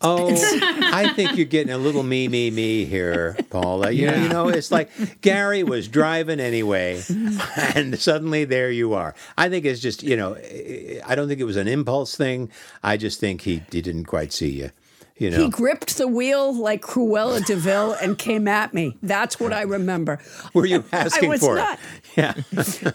[0.02, 0.28] Oh,
[0.92, 3.90] I think you're getting a little me, me, me here, Paula.
[3.90, 4.90] You know, you know, it's like
[5.20, 7.02] Garry was driving anyway,
[7.74, 9.14] and suddenly there you are.
[9.38, 10.36] I think it's just, you know,
[11.06, 12.50] I don't think it was an impulse thing.
[12.82, 14.70] I just think he, he didn't quite see you.
[15.18, 18.96] You know, He gripped the wheel like Cruella de Vil and came at me.
[19.02, 20.18] That's what I remember.
[20.52, 21.78] were you asking I was for not.
[22.16, 22.16] it?
[22.16, 22.34] Yeah.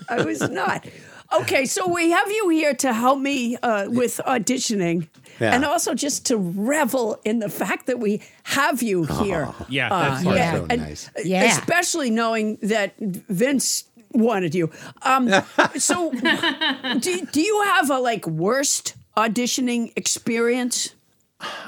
[0.10, 0.86] I was not.
[1.34, 5.08] Okay, so we have you here to help me uh, with auditioning.
[5.40, 5.54] Yeah.
[5.54, 9.54] And also just to revel in the fact that we have you here.
[9.70, 11.10] Yeah, Uh, that's That's yeah, so and nice.
[11.24, 11.44] Yeah.
[11.44, 14.72] Especially knowing that Vince wanted you.
[15.04, 15.30] Um,
[15.78, 20.96] so, do, do you have a like worst auditioning experience?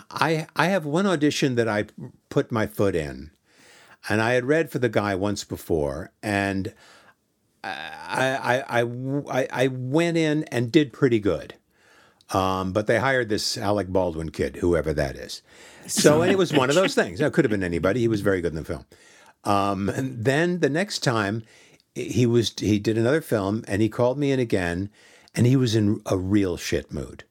[0.09, 1.85] I I have one audition that I
[2.29, 3.29] put my foot in,
[4.07, 6.73] and I had read for the guy once before, and
[7.63, 8.83] I I I,
[9.31, 11.55] I, I went in and did pretty good.
[12.31, 15.41] Um, but they hired this Alec Baldwin kid, whoever that is.
[15.87, 17.19] So and it was one of those things.
[17.19, 18.01] It could have been anybody.
[18.01, 18.85] He was very good in the film.
[19.43, 21.43] Um, and then the next time,
[21.95, 24.89] he was he did another film, and he called me in again,
[25.33, 27.23] and he was in a real shit mood.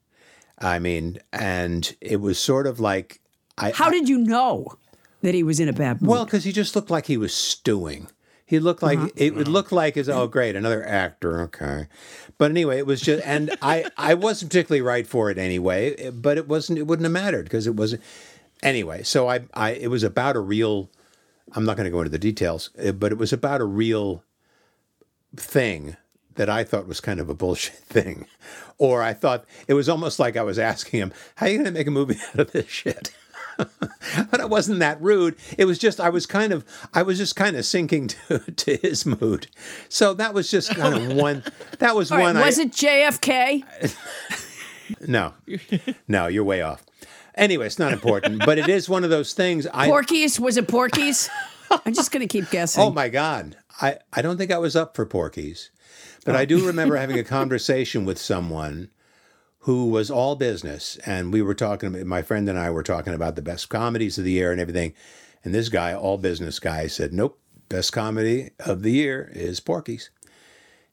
[0.57, 3.21] I mean, and it was sort of like
[3.57, 4.67] I How did you know
[5.21, 6.09] that he was in a bad mood?
[6.09, 8.07] well, because he just looked like he was stewing.
[8.49, 11.85] He looked like it would look like as oh great another actor okay,
[12.39, 16.39] but anyway it was just and I I wasn't particularly right for it anyway, but
[16.39, 18.01] it wasn't it wouldn't have mattered because it wasn't
[18.63, 19.03] anyway.
[19.03, 20.89] So I I it was about a real.
[21.53, 24.23] I'm not going to go into the details, eh, but it was about a real
[25.35, 25.95] thing
[26.33, 28.25] that I thought was kind of a bullshit thing,
[28.79, 31.65] or I thought it was almost like I was asking him, "How are you going
[31.65, 33.11] to make a movie out of this shit?"
[34.31, 35.35] but it wasn't that rude.
[35.57, 38.77] It was just I was kind of I was just kind of sinking to to
[38.77, 39.47] his mood.
[39.89, 41.43] So that was just kind of one.
[41.79, 42.37] That was All right, one.
[42.37, 43.95] was I, it JFK?
[45.07, 45.33] No,
[46.07, 46.83] no, you're way off.
[47.35, 49.67] Anyway, it's not important, but it is one of those things.
[49.67, 50.39] I Porky's?
[50.39, 51.29] Was it Porky's?
[51.85, 52.83] I'm just going to keep guessing.
[52.83, 55.69] oh my god, I I don't think I was up for Porky's,
[56.25, 56.67] but I do oh.
[56.67, 58.89] remember having a conversation with someone
[59.63, 62.07] who was all business, and we were talking.
[62.07, 64.93] My friend and I were talking about the best comedies of the year and everything,
[65.43, 70.09] and this guy, all business guy, said, "Nope, best comedy of the year is Porky's."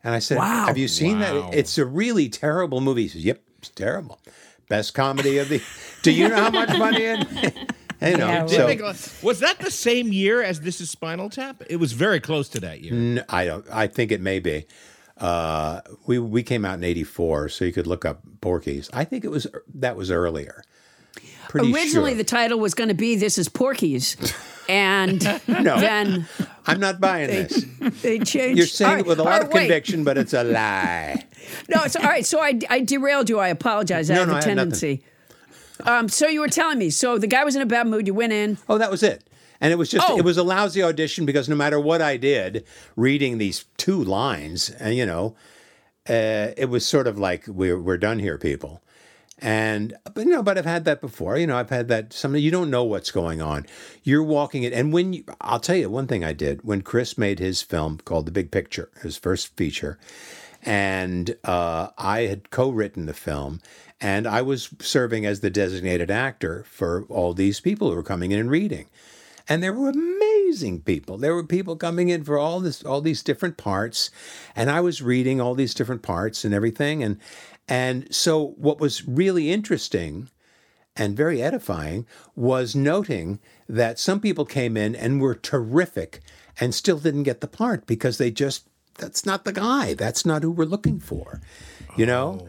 [0.05, 0.67] And I said, Wow.
[0.67, 1.49] "Have you seen Wow.
[1.51, 1.59] that?
[1.59, 4.21] It's a really terrible movie." He says, "Yep, it's terrible.
[4.69, 5.63] Best comedy of the.
[6.03, 7.19] Do you know how much money it?
[8.03, 11.63] you know, Yeah, so Didn't was that the same year as This Is Spinal Tap?
[11.71, 12.93] It was very close to that year.
[12.93, 13.65] N- I don't.
[13.73, 14.67] I think it may be.
[15.19, 18.91] Uh, we we came out in '84, so you could look up Porky's.
[18.93, 20.63] I think it was that was earlier.
[21.49, 22.19] Pretty Originally, sure.
[22.19, 24.17] the title was going to be "This Is Porky's,"
[24.69, 25.79] and No.
[25.81, 26.29] then
[26.67, 27.65] I'm not buying this.
[28.03, 28.37] they changed.
[28.37, 28.57] It.
[28.59, 29.61] You're saying All it with a lot all of right, wait.
[29.63, 31.25] conviction, but it's a lie.
[31.69, 32.27] No, it's all right.
[32.27, 33.39] So I, I derailed you.
[33.39, 34.11] I apologize.
[34.11, 34.59] I No, have no, a I had nothing.
[34.99, 35.05] tendency.
[35.85, 36.91] Um, so you were telling me.
[36.91, 38.09] So the guy was in a bad mood.
[38.09, 38.59] You went in.
[38.69, 39.23] Oh, that was it.
[39.61, 40.19] And it was just Oh.
[40.19, 44.71] it was a lousy audition because no matter what I did, reading these two lines,
[44.71, 45.35] and you know,
[46.09, 48.83] uh, it was sort of like we're we're done here, people.
[49.39, 51.37] And but you know, but I've had that before.
[51.37, 52.13] You know, I've had that.
[52.15, 53.67] Some you don't know what's going on.
[54.03, 57.19] You're walking it, and when you, I'll tell you one thing I did when Chris
[57.19, 59.99] made his film called The Big Picture, his first feature,
[60.63, 63.61] and uh, I had co-written the film,
[64.01, 68.31] and I was serving as the designated actor for all these people who were coming
[68.31, 68.87] in and reading,
[69.49, 71.19] and there were amazing people.
[71.19, 74.11] There were people coming in for all this, all these different parts,
[74.55, 77.19] and I was reading all these different parts and everything, and
[77.69, 80.29] and so what was really interesting
[80.97, 83.39] and very edifying was noting
[83.69, 86.21] that some people came in and were terrific
[86.59, 88.69] and still didn't get the part because they just
[88.99, 89.93] that's not the guy.
[89.93, 91.41] That's not who we're looking for
[91.97, 92.41] you know?
[92.43, 92.49] Oh.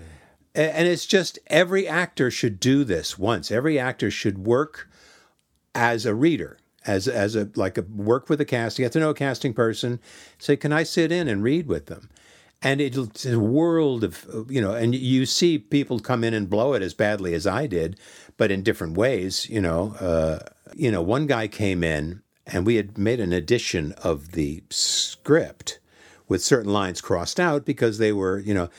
[0.55, 3.51] A- and it's just every actor should do this once.
[3.51, 4.89] Every actor should work
[5.73, 6.57] as a reader
[6.87, 9.99] as as a like a work with a casting get to know a casting person
[10.39, 12.09] say can i sit in and read with them?
[12.63, 16.73] And it's a world of you know and you see people come in and blow
[16.73, 17.99] it as badly as i did
[18.35, 20.39] but in different ways you know uh,
[20.73, 25.79] you know one guy came in and we had made an edition of the script
[26.27, 28.69] with certain lines crossed out because they were you know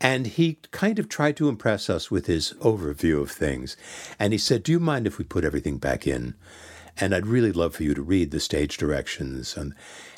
[0.00, 3.76] and he kind of tried to impress us with his overview of things.
[4.18, 6.34] And he said do you mind if we put everything back in
[7.00, 9.74] and I'd really love for you to read the stage directions and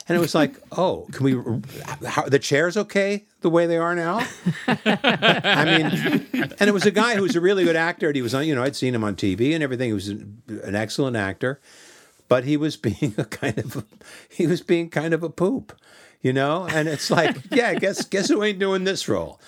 [0.09, 1.33] and it was like, oh, can we?
[2.07, 4.27] How, the chairs okay the way they are now?
[4.67, 8.09] I mean, and it was a guy who was a really good actor.
[8.09, 9.89] And he was on, you know, I'd seen him on TV and everything.
[9.89, 11.61] He was an, an excellent actor,
[12.29, 13.85] but he was being a kind of, a,
[14.29, 15.79] he was being kind of a poop,
[16.21, 16.67] you know.
[16.67, 19.41] And it's like, yeah, guess guess who ain't doing this role?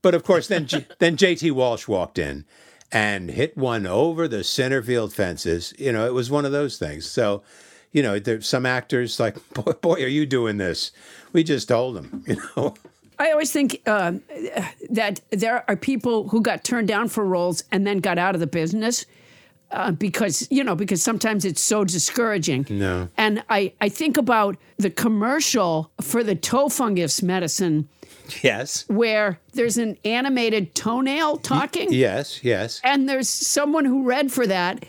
[0.00, 1.50] But of course, then J- then J.T.
[1.50, 2.44] Walsh walked in
[2.90, 5.74] and hit one over the center field fences.
[5.78, 7.06] You know, it was one of those things.
[7.06, 7.42] So,
[7.92, 10.92] you know, there's some actors like, boy, boy, are you doing this?
[11.32, 12.74] We just told them, you know.
[13.18, 14.22] I always think um,
[14.90, 18.40] that there are people who got turned down for roles and then got out of
[18.40, 19.06] the business.
[19.70, 22.66] Uh, because you know because sometimes it's so discouraging.
[22.70, 23.08] No.
[23.16, 27.88] And I I think about the commercial for the toe fungus medicine
[28.42, 28.84] Yes.
[28.88, 32.44] where there's an animated toenail talking Yes.
[32.44, 32.80] Yes.
[32.84, 34.84] and there's someone who read for that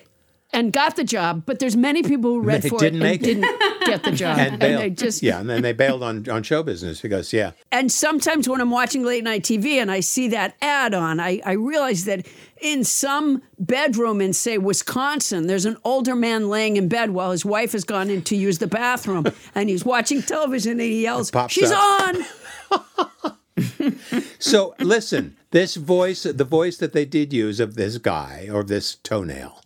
[0.52, 3.22] and got the job, but there's many people who read They for didn't it make
[3.24, 3.34] it.
[3.36, 4.40] and didn't get the job.
[4.40, 4.82] And, bailed.
[4.82, 8.50] they just yeah, and then they bailed on, on show business because yeah, and sometimes
[8.50, 12.06] when I'm watching late night TV and I see that ad on, I, I realize
[12.06, 12.26] that
[12.62, 17.46] in some bedroom in, say, Wisconsin, there's an older man laying in bed while his
[17.46, 21.32] wife has gone in to use the bathroom and he's watching television and he yells,
[21.50, 22.02] She's up.
[22.02, 22.26] on.
[24.40, 28.96] So listen, this voice, the voice that they did use of this guy or this
[28.96, 29.62] toenail,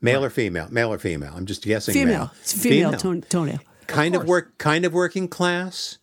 [0.00, 1.34] male or female, male or female.
[1.36, 1.92] I'm just guessing.
[1.92, 2.18] Female.
[2.18, 2.30] male.
[2.40, 3.60] It's female, toe- toenail.
[3.86, 5.98] kind of, work, kind of working class,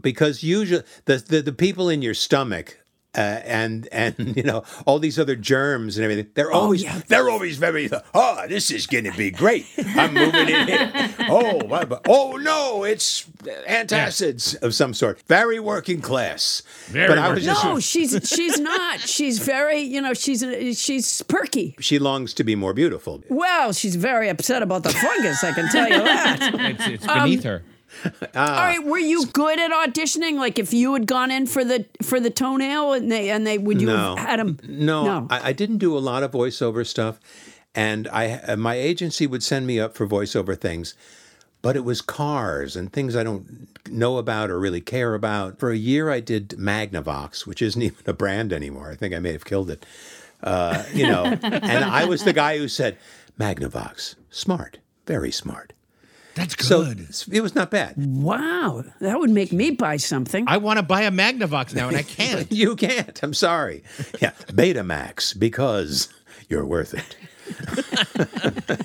[0.00, 2.78] because usually the the, the people in your stomach.
[3.16, 6.30] Uh, and and you know all these other germs and everything.
[6.34, 7.00] They're always yeah.
[7.08, 7.88] they're always very.
[8.14, 9.66] Oh, this is going to be great.
[9.78, 10.92] I'm moving in here.
[11.28, 13.26] Oh, my- oh no, it's
[13.68, 15.20] antacids of some sort.
[15.26, 16.62] Very working class.
[16.86, 19.00] Very but I was just No, she's she's not.
[19.00, 20.44] She's very, you know, she's
[20.78, 21.74] she's perky.
[21.80, 23.22] she longs to be more beautiful.
[23.28, 25.42] Well, she's very upset about the fungus.
[25.42, 26.38] I can tell you that.
[26.54, 27.62] It's, it's beneath Um, her.
[28.04, 30.34] All right, were you good at auditioning?
[30.38, 33.58] Like, if you had gone in for the for the toenail, and they and they
[33.58, 34.16] would you No.
[34.16, 34.58] have had them?
[34.68, 35.26] No, no.
[35.30, 37.18] I, I didn't do a lot of voiceover stuff,
[37.74, 40.94] and I uh, my agency would send me up for voiceover things,
[41.62, 45.58] but it was cars and things I don't know about or really care about.
[45.58, 48.90] For a year, I did Magnavox, which isn't even a brand anymore.
[48.90, 49.84] I think I may have killed it.
[50.42, 52.98] Uh, you know, and I was the guy who said
[53.40, 55.72] Magnavox, smart, very smart.
[56.36, 57.08] That's So good.
[57.32, 57.94] it was not bad.
[57.96, 60.44] wow, that would make me buy something.
[60.46, 62.50] I want to buy a Magnavox now, and I can't.
[62.56, 63.18] You can't.
[63.22, 63.82] I'm sorry.
[64.22, 66.08] Yeah, Betamax because
[66.48, 67.16] you're worth it.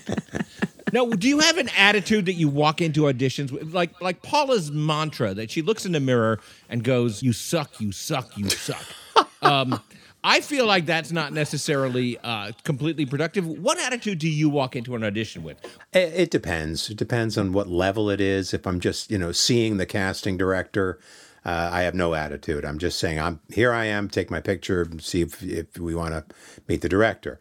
[0.94, 4.72] No, do you have an attitude that you walk into auditions with, like like Paula's
[4.72, 8.84] mantra that she looks in the mirror and goes, "You suck, you suck, you suck."
[9.42, 9.80] um,
[10.24, 13.48] I feel like that's not necessarily uh, completely productive.
[13.48, 15.58] What attitude do you walk into an audition with?
[15.94, 16.90] It, depends.
[16.90, 18.54] It depends on what level it is.
[18.54, 21.00] If I'm just, you know, seeing the casting director,
[21.44, 22.66] uh, I have no attitude.
[22.66, 23.72] I'm just saying, I'm here.
[23.74, 24.10] I am.
[24.10, 24.88] Take my picture.
[25.00, 26.36] See if if we want to
[26.68, 27.40] meet the director.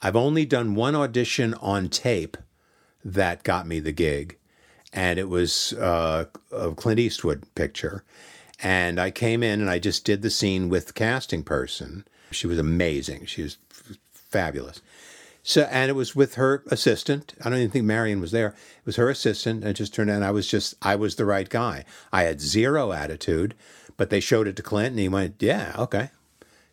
[0.00, 2.36] I've only done one audition on tape
[3.04, 4.38] that got me the gig,
[4.94, 8.02] and it was uh, a Clint Eastwood picture.
[8.62, 12.06] And I came in and I just did the scene with the casting person.
[12.34, 13.26] She was amazing.
[13.26, 14.80] She was f- fabulous.
[15.42, 17.34] So, and it was with her assistant.
[17.44, 18.48] I don't even think Marion was there.
[18.48, 19.60] It was her assistant.
[19.60, 21.84] And it just turned out I was just, I was the right guy.
[22.12, 23.54] I had zero attitude,
[23.98, 26.10] but they showed it to Clint and he went, yeah, okay.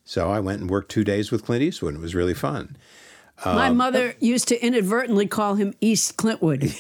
[0.06, 1.96] So I went and worked two days with Clint Eastwood.
[1.96, 2.78] And It was really fun.
[3.46, 6.74] My um, mother used to inadvertently call him East Clintwood.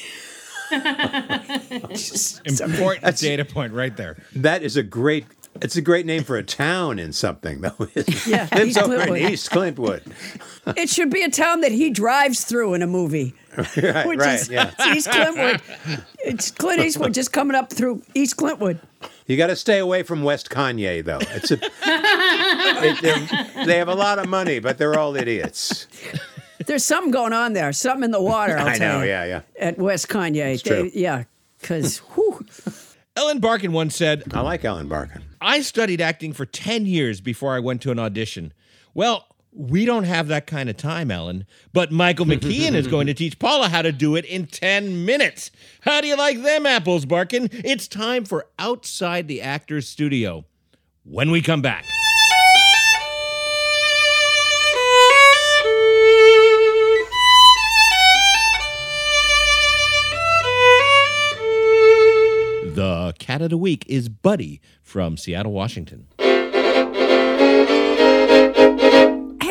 [2.46, 4.18] Important data point right there.
[4.36, 5.26] That is a great,
[5.62, 7.76] it's a great name for a town in something, though.
[8.26, 10.12] Yeah, Lives East over in East Clintwood.
[10.78, 13.34] It should be a town that he drives through in a movie.
[13.58, 14.72] right, Which right, is yeah.
[14.78, 16.04] it's East Clintwood.
[16.20, 18.80] It's Clint Eastwood just coming up through East Clintwood.
[19.26, 21.18] You got to stay away from West Kanye, though.
[21.20, 23.02] It's a, it-
[23.66, 25.88] they're- have a lot of money, but they're all idiots.
[26.68, 28.58] There's something going on there, something in the water.
[28.58, 29.42] I'll I tell know, you, yeah, yeah.
[29.60, 30.90] At West Kanye, It's true.
[30.92, 31.24] They- yeah,
[31.60, 32.02] because
[33.16, 35.24] Ellen Barkin once said, I like Ellen Barkin.
[35.42, 38.54] I studied acting for 10 years before I went to an audition.
[38.94, 41.46] Well, we don't have that kind of time, Ellen.
[41.74, 45.52] But Michael McKean is going to teach Paula how to do it in 10 minutes.
[45.82, 47.50] How do you like them apples, Barkin?
[47.52, 50.46] It's time for Outside the Actor's Studio.
[51.04, 51.84] When we come back.
[62.74, 66.08] The cat of the week is Buddy from Seattle, Washington.
[66.18, 66.30] hey,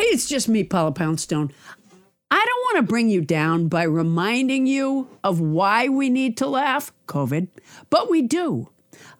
[0.09, 1.51] it's just me, Paula Poundstone.
[2.31, 6.47] I don't want to bring you down by reminding you of why we need to
[6.47, 7.49] laugh, COVID,
[7.91, 8.69] but we do.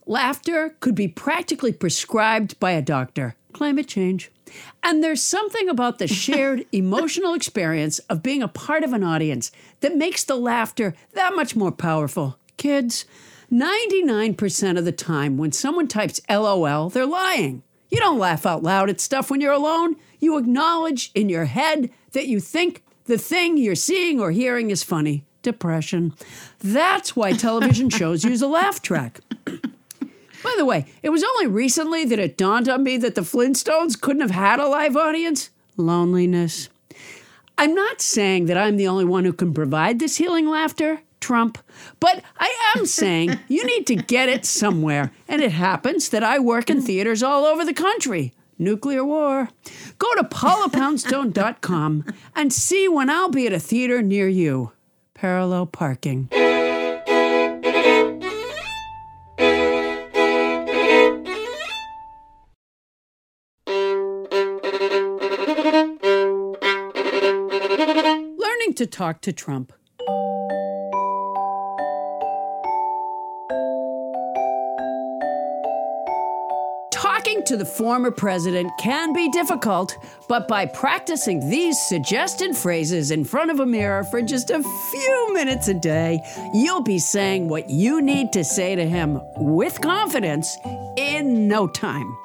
[0.07, 3.35] Laughter could be practically prescribed by a doctor.
[3.53, 4.31] Climate change.
[4.81, 9.51] And there's something about the shared emotional experience of being a part of an audience
[9.81, 12.39] that makes the laughter that much more powerful.
[12.57, 13.05] Kids,
[13.51, 17.63] 99% of the time when someone types LOL, they're lying.
[17.89, 19.97] You don't laugh out loud at stuff when you're alone.
[20.19, 24.83] You acknowledge in your head that you think the thing you're seeing or hearing is
[24.83, 25.25] funny.
[25.41, 26.13] Depression.
[26.59, 29.19] That's why television shows use a laugh track.
[30.43, 33.99] By the way, it was only recently that it dawned on me that the Flintstones
[33.99, 35.49] couldn't have had a live audience.
[35.75, 36.69] Loneliness.
[37.57, 41.57] I'm not saying that I'm the only one who can provide this healing laughter, Trump,
[41.99, 45.11] but I am saying you need to get it somewhere.
[45.27, 48.33] And it happens that I work in theaters all over the country.
[48.59, 49.49] Nuclear war.
[49.97, 52.05] Go to paulapoundstone.com
[52.35, 54.71] and see when I'll be at a theater near you.
[55.15, 56.29] Parallel parking.
[68.37, 69.73] Learning to talk to Trump.
[77.41, 83.23] Talking to the former president can be difficult, but by practicing these suggested phrases in
[83.25, 86.19] front of a mirror for just a few minutes a day,
[86.53, 90.55] you'll be saying what you need to say to him with confidence
[90.97, 92.15] in no time.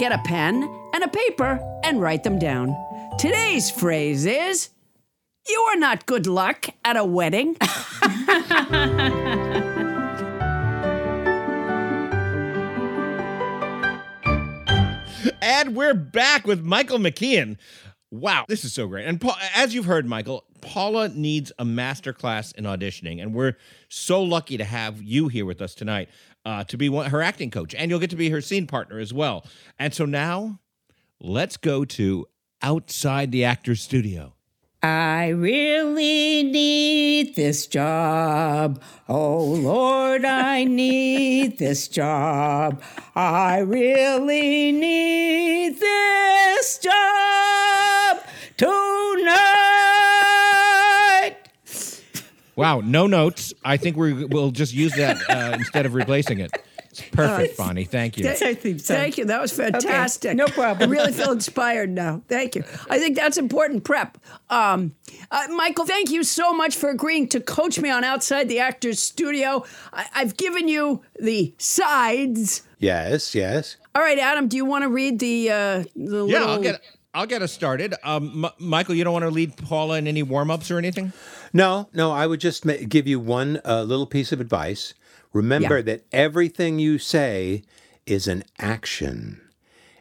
[0.00, 2.74] Get a pen and a paper and write them down.
[3.16, 4.70] Today's phrase is
[5.48, 7.56] You are not good luck at a wedding.
[15.46, 17.58] And we're back with Michael McKean.
[18.10, 19.06] Wow, this is so great.
[19.06, 23.58] And Paul, as you've heard, Michael, Paula needs a master class in auditioning, and we're
[23.90, 26.08] so lucky to have you here with us tonight
[26.46, 28.98] uh, to be one, her acting coach, and you'll get to be her scene partner
[28.98, 29.44] as well.
[29.78, 30.60] And so now,
[31.20, 32.26] let's go to
[32.62, 34.33] outside the actor's studio.
[34.84, 38.82] I really need this job.
[39.08, 42.82] Oh Lord, I need this job.
[43.16, 48.18] I really need this job
[48.58, 48.66] tonight.
[52.54, 53.54] Wow, no notes.
[53.64, 56.52] I think we will just use that uh, instead of replacing it.
[57.00, 57.84] It's perfect, Bonnie.
[57.84, 58.24] Thank you.
[58.24, 58.96] That's our theme song.
[58.96, 59.24] Thank you.
[59.24, 60.36] That was fantastic.
[60.36, 60.88] no problem.
[60.88, 62.22] I really feel inspired now.
[62.28, 62.62] Thank you.
[62.88, 64.18] I think that's important prep.
[64.50, 64.94] Um,
[65.30, 69.00] uh, Michael, thank you so much for agreeing to coach me on Outside the Actors
[69.00, 69.64] Studio.
[69.92, 72.62] I- I've given you the sides.
[72.78, 73.76] Yes, yes.
[73.94, 76.30] All right, Adam, do you want to read the, uh, the little...
[76.30, 76.80] Yeah, I'll get
[77.16, 77.94] I'll get us started.
[78.02, 81.12] Um, M- Michael, you don't want to lead Paula in any warm ups or anything?
[81.52, 84.94] No, no, I would just ma- give you one uh, little piece of advice.
[85.34, 85.82] Remember Yeah.
[85.82, 87.62] that everything you say
[88.06, 89.40] is an action.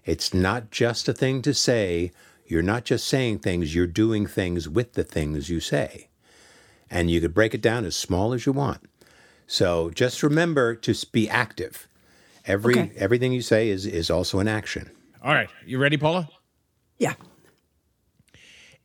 [0.06, 2.12] It's not just a thing to say.
[2.46, 6.08] You're not just saying things, you're doing things with the things you say.
[6.90, 8.82] And you could break it down as small as you want.
[9.48, 11.88] So just remember to be active.
[12.46, 12.92] Every Okay.
[12.98, 14.92] everything you say is is also an action.
[15.24, 16.30] All right, you ready, Paula?
[17.00, 17.14] Yeah.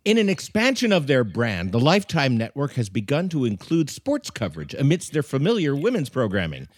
[0.05, 4.73] In an expansion of their brand, the Lifetime Network has begun to include sports coverage
[4.75, 6.69] amidst their familiar women's programming.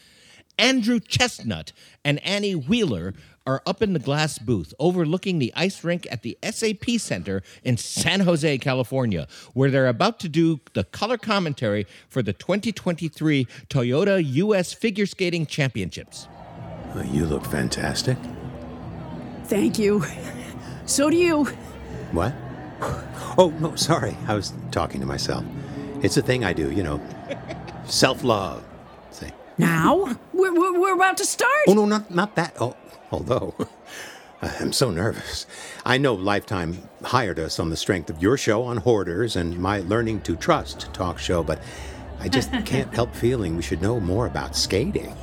[0.59, 1.73] Andrew Chestnut
[2.05, 3.15] and Annie Wheeler
[3.47, 7.77] are up in the glass booth overlooking the ice rink at the SAP Center in
[7.77, 14.23] San Jose, California, where they're about to do the color commentary for the 2023 Toyota
[14.25, 16.27] US Figure Skating Championships.
[16.95, 18.17] Well, you look fantastic.
[19.45, 20.05] Thank you.
[20.87, 21.45] So do you.
[22.11, 22.35] What?
[23.39, 24.17] Oh, no, sorry.
[24.27, 25.45] I was talking to myself.
[26.03, 27.01] It's a thing I do, you know.
[27.85, 28.65] Self love.
[29.11, 29.29] See.
[29.59, 30.17] Now?
[30.33, 31.65] We're, we're, we're about to start.
[31.69, 32.57] Oh, no, not, not that.
[32.61, 32.77] Oh,
[33.11, 33.55] although.
[34.43, 35.47] I'm so nervous.
[35.85, 39.81] I know Lifetime hired us on the strength of your show on hoarders and my
[39.81, 41.63] Learning to Trust talk show, but
[42.21, 45.15] I just can't help feeling we should know more about skating.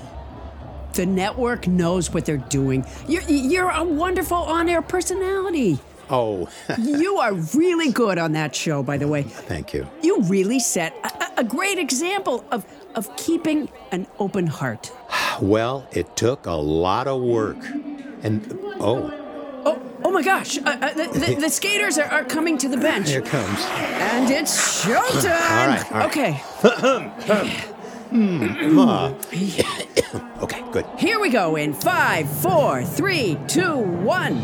[0.93, 2.85] The network knows what they're doing.
[3.07, 5.79] You're, you're a wonderful on air personality.
[6.09, 6.47] Oh,
[6.77, 9.23] You are really good on that show, by the way.
[9.23, 9.87] thank you.
[10.01, 14.91] You really set a, a great example of, of keeping an open heart.
[15.39, 17.57] Well, it took a lot of work.
[18.23, 19.11] And, oh,
[19.65, 20.57] Oh, oh my gosh.
[20.57, 23.09] Uh, uh, the, the, the skaters are, are coming to the bench.
[23.09, 23.59] here it comes.
[23.67, 25.25] And it's showtime.
[25.25, 26.07] All right, all right.
[26.07, 27.63] Okay,
[28.09, 28.79] Hmm,
[30.41, 30.85] okay, good.
[30.97, 34.43] here we go in five, four, three, two, one.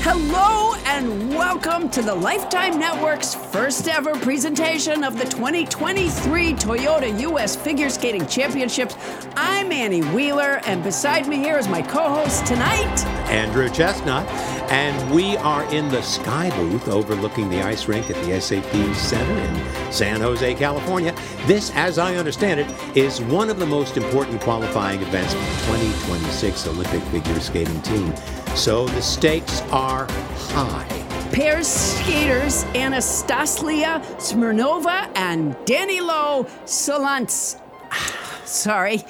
[0.00, 7.56] Hello and welcome to the Lifetime Network's first ever presentation of the 2023 Toyota US
[7.56, 8.96] Figure Skating Championships.
[9.36, 13.04] I'm Annie Wheeler, and beside me here is my co host tonight.
[13.28, 14.26] Andrew Chestnut,
[14.70, 19.38] and we are in the Sky booth overlooking the ice rink at the SAP Center
[19.38, 21.14] in San Jose, California.
[21.46, 25.84] This, as I understand it, is one of the most important qualifying events for the
[25.88, 28.14] 2026 Olympic figure skating team.
[28.54, 30.06] So the stakes are
[30.52, 30.86] high.
[31.32, 37.56] Pairs skaters Anastasia Smirnova and Danilo Solants.
[38.44, 39.04] Sorry.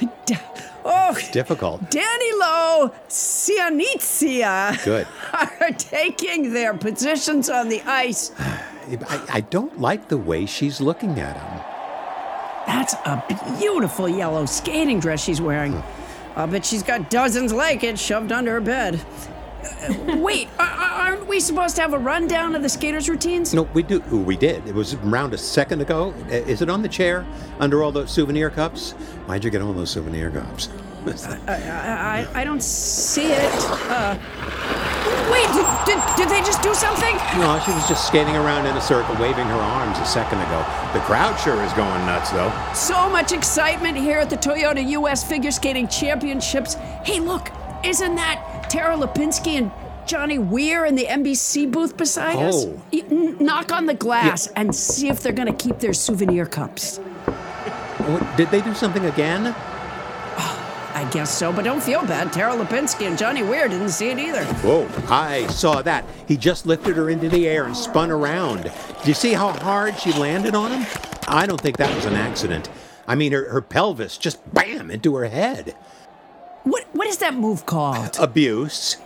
[0.86, 1.90] Oh, Difficult.
[1.90, 5.06] Danilo Cianizia Good.
[5.32, 11.18] are taking their positions on the ice I, I don't like the way she's looking
[11.18, 11.73] at him.
[12.66, 13.22] That's a
[13.58, 15.82] beautiful yellow skating dress she's wearing.
[16.36, 19.00] I bet she's got dozens like it shoved under her bed.
[19.64, 23.54] Uh, Wait, aren't we supposed to have a rundown of the skaters' routines?
[23.54, 24.00] No, we do.
[24.00, 24.66] We did.
[24.66, 26.12] It was around a second ago.
[26.28, 27.24] Is it on the chair
[27.60, 28.92] under all those souvenir cups?
[29.26, 30.68] Why'd you get all those souvenir cups?
[31.06, 33.52] I, I, I don't see it.
[33.90, 34.16] Uh,
[35.30, 37.14] wait, did, did, did they just do something?
[37.38, 40.64] no, she was just skating around in a circle, waving her arms a second ago.
[40.92, 42.52] The crowd sure is going nuts, though.
[42.74, 46.74] So much excitement here at the Toyota US Figure Skating Championships.
[47.04, 47.50] Hey, look,
[47.84, 49.70] isn't that Tara Lipinski and
[50.06, 52.66] Johnny Weir in the NBC booth beside us?
[52.66, 52.80] Oh.
[53.40, 56.98] Knock on the glass and see if they're going to keep their souvenir cups.
[56.98, 59.54] What, did they do something again?
[60.94, 62.32] I guess so, but don't feel bad.
[62.32, 64.44] Tara Lipinski and Johnny Weir didn't see it either.
[64.44, 66.04] Whoa, I saw that.
[66.28, 68.62] He just lifted her into the air and spun around.
[68.64, 70.86] Do you see how hard she landed on him?
[71.26, 72.70] I don't think that was an accident.
[73.08, 75.74] I mean, her, her pelvis just bam into her head.
[76.62, 78.16] What What is that move called?
[78.20, 78.96] Abuse.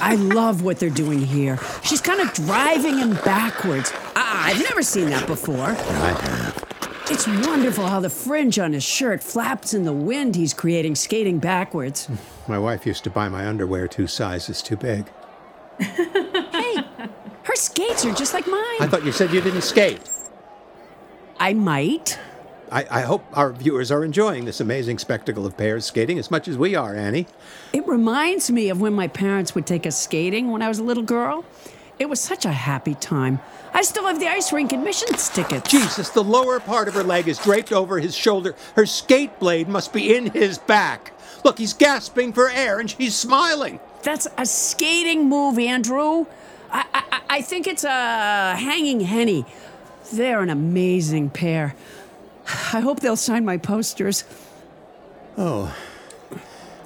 [0.00, 1.58] I love what they're doing here.
[1.82, 3.92] She's kind of driving him backwards.
[4.14, 5.58] Ah, I've never seen that before.
[5.60, 6.71] I have.
[7.10, 11.38] It's wonderful how the fringe on his shirt flaps in the wind he's creating skating
[11.38, 12.08] backwards.
[12.48, 15.10] My wife used to buy my underwear two sizes too big.
[16.52, 16.76] Hey,
[17.44, 18.76] her skates are just like mine.
[18.78, 20.00] I thought you said you didn't skate.
[21.40, 22.18] I might.
[22.70, 26.46] I, I hope our viewers are enjoying this amazing spectacle of pairs skating as much
[26.46, 27.26] as we are, Annie.
[27.72, 30.84] It reminds me of when my parents would take us skating when I was a
[30.84, 31.44] little girl.
[31.98, 33.40] It was such a happy time.
[33.74, 35.70] I still have the ice rink admissions tickets.
[35.70, 38.54] Jesus, the lower part of her leg is draped over his shoulder.
[38.76, 41.12] Her skate blade must be in his back.
[41.44, 43.80] Look, he's gasping for air and she's smiling.
[44.02, 46.26] That's a skating move, Andrew.
[46.70, 49.46] I, I, I think it's a hanging henny.
[50.12, 51.74] They're an amazing pair.
[52.72, 54.24] I hope they'll sign my posters.
[55.38, 55.74] Oh,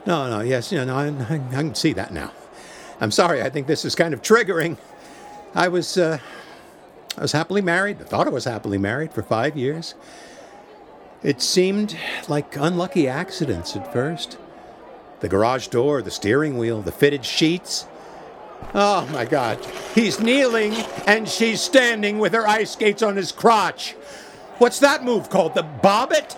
[0.07, 2.33] no, no, yes, you know, I, I, I can see that now.
[3.01, 4.79] I'm sorry, I think this is kind of triggering.
[5.55, 6.19] I was, uh,
[7.17, 8.01] I was happily married.
[8.01, 9.95] I thought I was happily married for five years.
[11.23, 11.97] It seemed
[12.29, 14.39] like unlucky accidents at first.
[15.21, 17.87] The garage door, the steering wheel, the fitted sheets.
[18.75, 19.65] Oh my God.
[19.95, 20.75] He's kneeling
[21.07, 23.93] and she's standing with her ice skates on his crotch.
[24.59, 25.55] What's that move called?
[25.55, 26.37] The Bobbitt?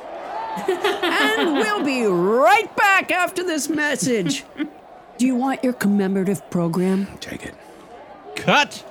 [0.67, 4.45] And we'll be right back after this message.
[5.19, 7.09] Do you want your commemorative program?
[7.21, 7.55] Take it.
[8.37, 8.85] Cut.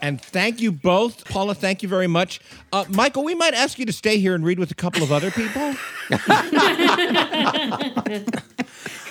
[0.00, 1.24] And thank you both.
[1.26, 2.40] Paula, thank you very much.
[2.72, 5.12] Uh, Michael, we might ask you to stay here and read with a couple of
[5.12, 5.74] other people.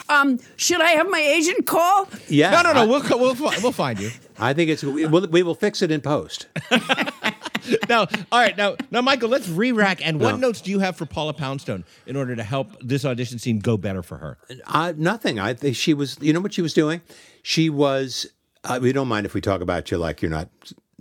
[0.09, 2.07] Um, should I have my agent call?
[2.29, 2.51] Yeah.
[2.51, 2.83] No, no, no.
[2.83, 4.09] I- We'll, we'll, we'll find you.
[4.39, 6.47] I think it's we will, we will fix it in post.
[7.89, 8.55] Now, all right.
[8.55, 10.05] Now, now, Michael, let's re-rack.
[10.05, 10.47] And what No.
[10.47, 13.75] notes do you have for Paula Poundstone in order to help this audition scene go
[13.75, 14.37] better for her?
[14.67, 15.37] Uh, nothing.
[15.37, 16.17] I think she was.
[16.21, 17.01] You know what she was doing?
[17.43, 18.25] She was.
[18.67, 20.49] Uh, we don't mind if we talk about you like you're not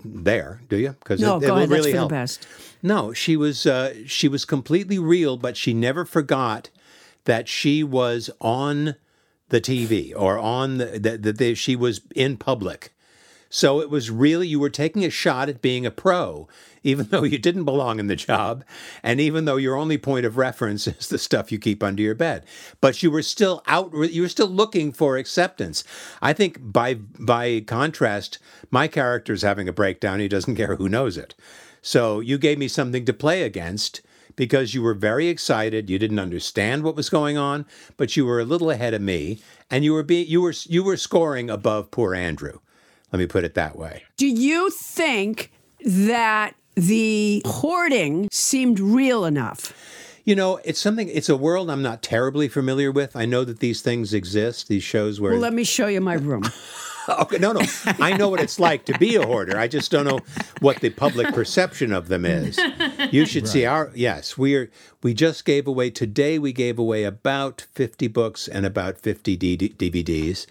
[0.04, 0.90] there, do you?
[0.90, 1.70] Because No, it, it go will ahead.
[1.70, 2.08] really That's for help.
[2.10, 2.46] the best.
[2.82, 3.66] No, she was.
[3.66, 6.70] Uh, she was completely real, but she never forgot
[7.24, 8.96] that she was on
[9.48, 12.92] the TV or on the that that she was in public.
[13.48, 16.48] So it was really, you were taking a shot at being a pro,
[16.82, 18.64] even though you didn't belong in the job,
[19.02, 22.14] and even though your only point of reference is the stuff you keep under your
[22.14, 22.44] bed.
[22.80, 25.84] But you were still out, you were still looking for acceptance.
[26.20, 28.38] I think by, by contrast,
[28.70, 30.20] my character's having a breakdown.
[30.20, 31.34] He doesn't care who knows it.
[31.82, 34.00] So you gave me something to play against
[34.34, 35.88] because you were very excited.
[35.88, 37.64] You didn't understand what was going on,
[37.96, 39.40] but you were a little ahead of me,
[39.70, 42.58] and you were being you were you were scoring above poor Andrew.
[43.12, 44.04] Let me put it that way.
[44.16, 45.52] Do you think
[45.84, 49.72] that the hoarding seemed real enough?
[50.24, 51.08] You know, it's something.
[51.08, 53.14] It's a world I'm not terribly familiar with.
[53.14, 54.66] I know that these things exist.
[54.66, 56.42] These shows where Well, let me show you my room.
[57.26, 57.60] Okay, no, no.
[58.00, 59.58] I know what it's like to be a hoarder.
[59.58, 60.20] I just don't know
[60.60, 62.58] what the public perception of them is.
[63.12, 64.36] You should see our yes.
[64.36, 64.70] We are.
[65.02, 66.38] We just gave away today.
[66.38, 70.46] We gave away about fifty books and about fifty D- DVDs,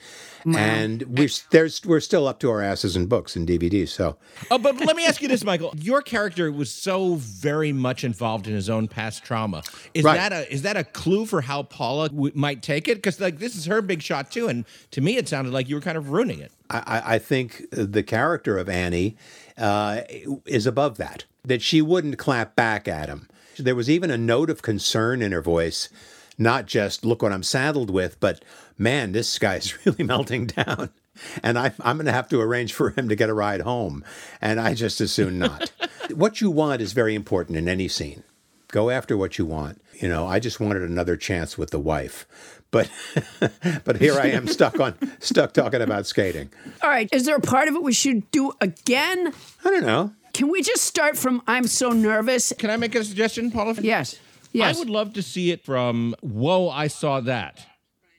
[0.45, 3.89] and we're there's we're still up to our asses in books and DVDs.
[3.89, 4.15] So
[4.49, 5.73] Oh, but let me ask you this, Michael.
[5.77, 9.61] Your character was so very much involved in his own past trauma.
[9.93, 10.15] Is Right.
[10.15, 12.95] that a is that a clue for how Paula w- might take it?
[12.95, 15.75] Because like this is her big shot too, and to me it sounded like you
[15.75, 16.44] were kind of ruining it.
[16.69, 19.15] I, I- I think the character of Annie
[19.57, 20.01] uh,
[20.45, 21.25] is above that.
[21.43, 23.27] That she wouldn't clap back at him.
[23.57, 25.89] There was even a note of concern in her voice,
[26.37, 28.43] not just "look what I'm saddled with," but
[28.77, 30.89] "man, this guy's really melting down."
[31.41, 34.03] And I, I'm going to have to arrange for him to get a ride home,
[34.41, 35.71] and I just as soon not.
[36.13, 38.23] what you want is very important in any scene.
[38.67, 39.81] Go after what you want.
[40.01, 42.25] You know, I just wanted another chance with the wife.
[42.71, 42.89] But
[43.85, 46.49] but here I am stuck on stuck talking about skating.
[46.81, 47.09] All right.
[47.11, 49.33] Is there a part of it we should do again?
[49.63, 50.13] I don't know.
[50.33, 52.51] Can we just start from I'm so nervous?
[52.57, 53.75] Can I make a suggestion, Paula?
[53.79, 54.19] Yes.
[54.51, 54.75] Yes.
[54.75, 57.65] I would love to see it from Whoa, I saw that.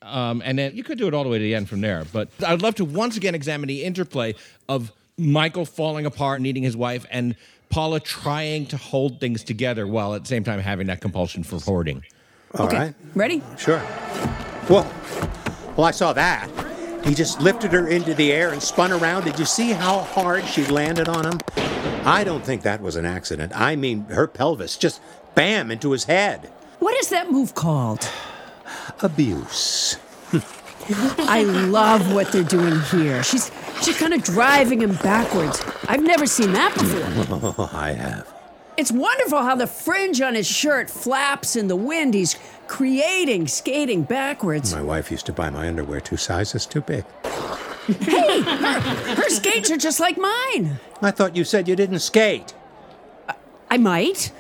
[0.03, 2.05] Um, and then you could do it all the way to the end from there.
[2.13, 4.35] But I'd love to once again examine the interplay
[4.69, 7.35] of Michael falling apart, needing his wife, and
[7.71, 11.59] Paula trying to hold things together while at the same time having that compulsion for
[11.59, 12.05] hoarding.
[12.55, 13.43] All right, Ready?
[13.59, 13.83] Sure.
[14.69, 14.91] Well,
[15.77, 16.49] well, I saw that.
[17.05, 19.25] He just lifted her into the air and spun around.
[19.25, 21.39] Did you see how hard she landed on him?
[22.05, 23.53] I don't think that was an accident.
[23.55, 25.01] I mean, her pelvis just
[25.35, 26.51] bam into his head.
[26.79, 28.09] What is that move called?
[29.03, 29.97] Abuse.
[31.19, 33.23] I love what they're doing here.
[33.23, 33.51] She's
[33.83, 35.63] she's kind of driving him backwards.
[35.89, 37.69] I've never seen that before.
[37.73, 38.33] I have.
[38.77, 42.13] It's wonderful how the fringe on his shirt flaps in the wind.
[42.15, 42.37] He's
[42.69, 44.75] creating skating backwards.
[44.75, 47.05] My wife used to buy my underwear two sizes too big.
[47.87, 48.81] Hey, her,
[49.15, 50.79] her skates are just like mine.
[51.01, 52.53] I thought you said you didn't skate.
[53.71, 54.33] I might.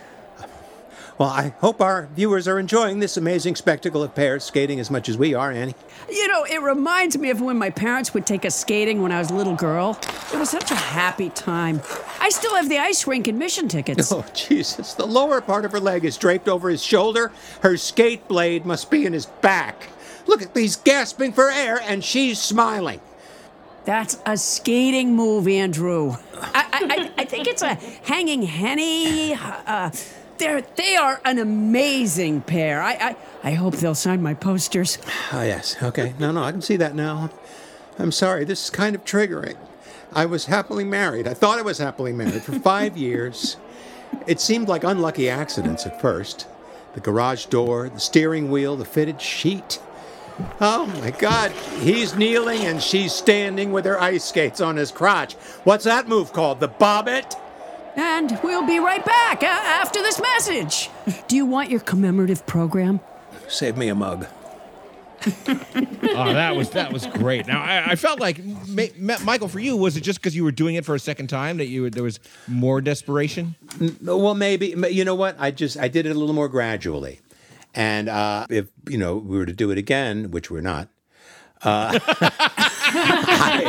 [1.19, 5.09] Well, I hope our viewers are enjoying this amazing spectacle of pairs skating as much
[5.09, 5.75] as we are, Annie.
[6.11, 9.19] You know, it reminds me of when my parents would take us skating when I
[9.19, 9.99] was a little girl.
[10.35, 11.81] It was such a happy time.
[12.21, 14.12] I still have the ice rink admission tickets.
[14.12, 14.93] Oh, Jesus.
[14.93, 17.33] The lower part of her leg is draped over his shoulder.
[17.62, 19.89] Her skate blade must be in his back.
[20.27, 23.01] Look at these gasping for air, and she's smiling.
[23.87, 26.17] That's a skating move, Andrew.
[26.35, 26.67] I,
[27.17, 29.35] I, I- think it's a hanging henny.
[29.35, 29.91] Uh,
[30.39, 32.82] they're, they are an amazing pair.
[32.82, 34.99] I, I, I hope they'll sign my posters.
[35.32, 35.76] Oh, yes.
[35.82, 36.14] Okay.
[36.18, 37.30] No, no, I can see that now.
[37.99, 38.45] I'm sorry.
[38.45, 39.57] This is kind of triggering.
[40.12, 41.26] I was happily married.
[41.28, 43.57] I thought I was happily married for five years.
[44.26, 46.47] It seemed like unlucky accidents at first
[46.95, 49.78] the garage door, the steering wheel, the fitted sheet.
[50.62, 55.34] Oh my God, he's kneeling and she's standing with her ice skates on his crotch.
[55.64, 56.61] What's that move called?
[56.61, 57.39] The Bobbitt?
[57.97, 60.91] And we'll be right back a- after this message.
[61.29, 63.01] Do you want your commemorative program?
[63.49, 64.27] Save me a mug.
[66.19, 67.47] Oh, that was that was great.
[67.47, 70.45] Now I, I felt like Ma- Ma- Michael, for you, was it just because you
[70.45, 73.55] were doing it for a second time that you there was more desperation?
[74.03, 75.37] Well, maybe you know what?
[75.39, 77.21] I just I did it a little more gradually,
[77.75, 80.89] and uh, if you know we were to do it again, which we're not,
[81.63, 81.99] uh,
[82.99, 83.63] I,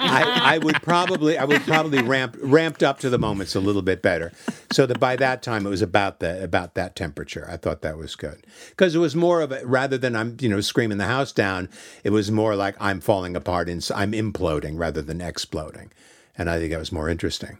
[0.00, 3.82] I, I would probably I would probably ramp ramped up to the moments a little
[3.82, 4.32] bit better,
[4.72, 7.46] so that by that time it was about the about that temperature.
[7.50, 10.48] I thought that was good because it was more of a rather than I'm you
[10.48, 11.68] know screaming the house down.
[12.04, 15.92] It was more like I'm falling apart and I'm imploding rather than exploding,
[16.36, 17.58] and I think that was more interesting.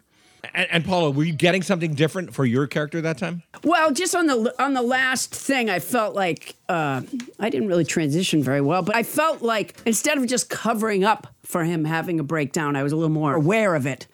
[0.55, 3.43] And, and Paula, were you getting something different for your character that time?
[3.65, 7.03] Well, just on the on the last thing, I felt like uh,
[7.41, 11.27] I didn't really transition very well, but I felt like instead of just covering up
[11.43, 14.07] for him having a breakdown, I was a little more aware of it.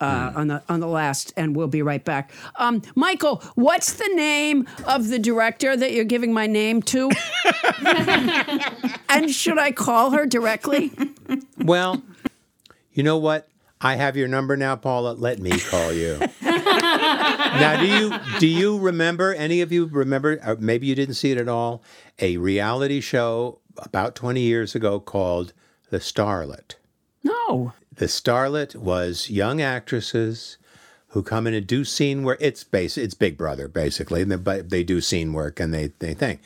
[0.00, 2.32] Uh, On the on the last, and we'll be right back.
[2.56, 7.08] Um, Michael, what's the name of the director that you're giving my name to?
[9.08, 10.90] and should I call her directly?
[11.56, 12.02] Well,
[12.92, 13.46] you know what?
[13.82, 15.12] I have your number now, Paula.
[15.12, 16.18] Let me call you.
[16.40, 19.34] now, do you do you remember?
[19.34, 20.38] Any of you remember?
[20.46, 21.82] Or maybe you didn't see it at all.
[22.20, 25.52] A reality show about twenty years ago called
[25.90, 26.76] The Starlet.
[27.24, 27.72] No.
[27.92, 30.58] The Starlet was young actresses
[31.08, 32.38] who come in and do scene work.
[32.40, 35.88] It's base, it's Big Brother basically, and they, but they do scene work and they
[35.98, 36.40] they think,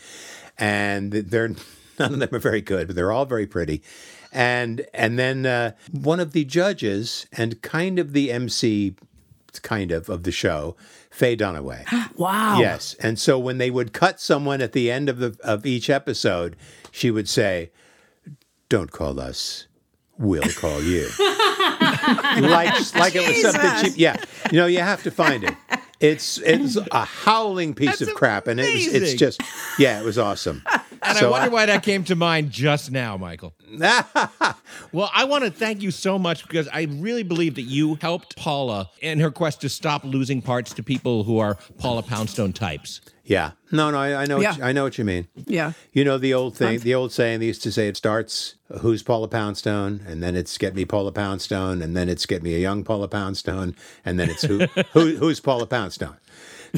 [0.58, 1.48] and they're
[1.98, 3.82] none of them are very good, but they're all very pretty.
[4.36, 8.94] And and then uh, one of the judges and kind of the MC,
[9.62, 10.76] kind of of the show,
[11.10, 11.86] Faye Dunaway.
[12.16, 12.58] Wow.
[12.60, 15.88] Yes, and so when they would cut someone at the end of the of each
[15.88, 16.54] episode,
[16.90, 17.70] she would say,
[18.68, 19.66] "Don't call us,
[20.18, 23.94] we'll call you." like like it was something cheap.
[23.98, 24.16] Yeah,
[24.50, 25.54] you know, you have to find it.
[26.00, 29.40] It's it's a howling piece That's of crap, and it was, it's just
[29.78, 30.62] yeah, it was awesome.
[31.06, 33.54] And So I wonder why that came to mind just now, Michael.
[34.92, 38.36] Well, I want to thank you so much because I really believe that you helped
[38.36, 43.00] Paula in her quest to stop losing parts to people who are Paula Poundstone types.
[43.24, 44.56] Yeah, no, no, I, I know, what Yeah.
[44.56, 45.26] you, I know what you mean.
[45.46, 45.72] Yeah.
[45.92, 49.02] You know the old thing, the old saying they used to say it starts who's
[49.02, 52.58] Paula Poundstone, and then it's get me Paula Poundstone, and then it's get me a
[52.58, 53.74] young Paula Poundstone,
[54.04, 54.58] and then it's who,
[54.92, 56.16] who who's Paula Poundstone.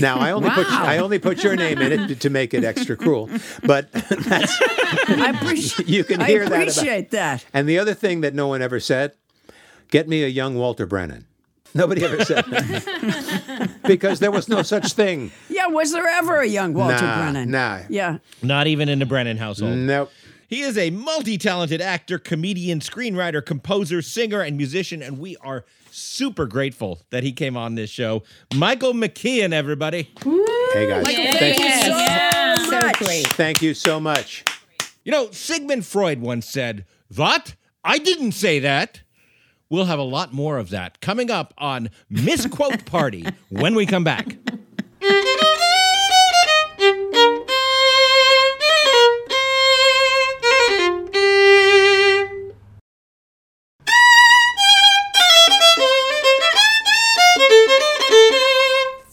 [0.01, 2.65] Now I only put I only put your name in it to, to make it
[2.65, 3.29] extra cruel,
[3.65, 4.57] but that's
[5.09, 5.89] I appreciate.
[5.89, 6.47] you can I hear that.
[6.49, 7.45] About, appreciate that.
[7.53, 9.12] and the other thing that no one ever said,
[9.91, 11.27] get me a young Walter Brennan.
[11.75, 13.70] Nobody ever said that.
[13.87, 15.31] because there was no such thing.
[15.51, 17.51] Yeah, was there ever a young Walter Nah, Brennan?
[17.51, 17.81] nah.
[17.91, 18.19] Yeah.
[18.43, 19.77] Not even in the Brennan household.
[19.77, 20.11] Nope.
[20.49, 25.66] He is a multi talented actor, comedian, screenwriter, composer, singer, and musician, and we are
[25.90, 28.23] super grateful that he came on this show.
[28.55, 30.10] Michael McKean, everybody.
[30.73, 33.27] Hey guys, thank, you, So great.
[33.28, 34.44] thank you so much.
[35.05, 36.85] You know, Sigmund Freud once said,
[37.15, 37.55] What?
[37.85, 39.01] I didn't say that.
[39.70, 44.05] We'll have a lot more of that coming up on Misquote Party when we come
[44.05, 44.36] back.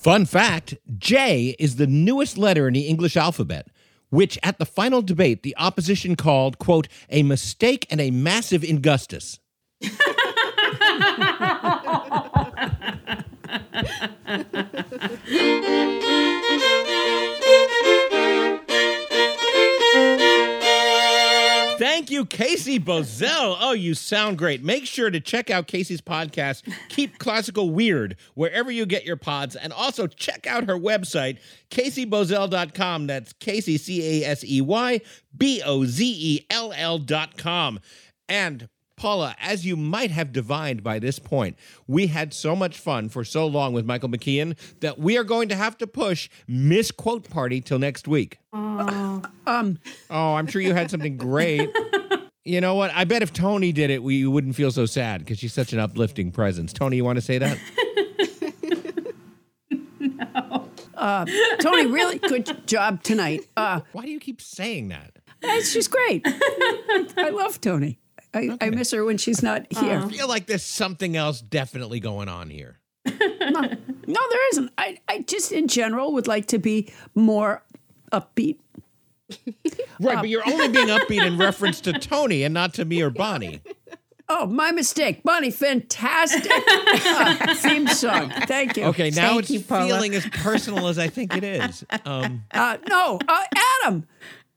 [0.06, 3.70] Fun fact J is the newest letter in the English alphabet,
[4.12, 9.40] which at the final debate the opposition called, quote, a mistake and a massive injustice.
[22.06, 23.58] Thank you, Casey Bozell.
[23.60, 24.64] Oh, you sound great.
[24.64, 29.56] Make sure to check out Casey's podcast, Keep Classical Weird, wherever you get your pods.
[29.56, 31.40] And also check out her website,
[31.72, 33.08] caseybozell.com.
[33.08, 35.02] That's Casey, C A S E Y
[35.36, 37.80] B O Z E L L.com.
[38.30, 41.58] And Paula, as you might have divined by this point,
[41.88, 45.50] we had so much fun for so long with Michael McKean that we are going
[45.50, 48.40] to have to push Misquote Party till next week.
[48.54, 51.70] Um, Oh, I'm sure you had something great.
[52.48, 52.92] You know what?
[52.94, 55.80] I bet if Tony did it, we wouldn't feel so sad because she's such an
[55.80, 56.74] uplifting presence.
[56.74, 57.58] Tony, you want to say that?
[60.00, 60.68] No.
[61.60, 63.42] Tony, really good job tonight.
[63.58, 65.12] Uh, Why do you keep saying that?
[65.42, 66.22] it's just great.
[66.26, 68.00] I love Tony.
[68.36, 70.04] I, I miss her when she's not here.
[70.06, 72.80] I feel like there's something else definitely going on here.
[73.06, 74.72] No, no, there isn't.
[74.78, 77.64] I, I just, in general, would like to be more
[78.12, 78.58] upbeat.
[80.00, 83.10] Right, but you're only being upbeat in reference to Tony and not to me or
[83.10, 83.62] Bonnie.
[84.28, 85.22] Oh, my mistake.
[85.24, 88.32] Bonnie, fantastic uh, theme song.
[88.48, 88.86] Thank you.
[88.86, 91.86] Okay, now Thank it's you, feeling as personal as I think it is.
[92.06, 93.44] Um, Uh, no, uh,
[93.84, 94.08] Adam,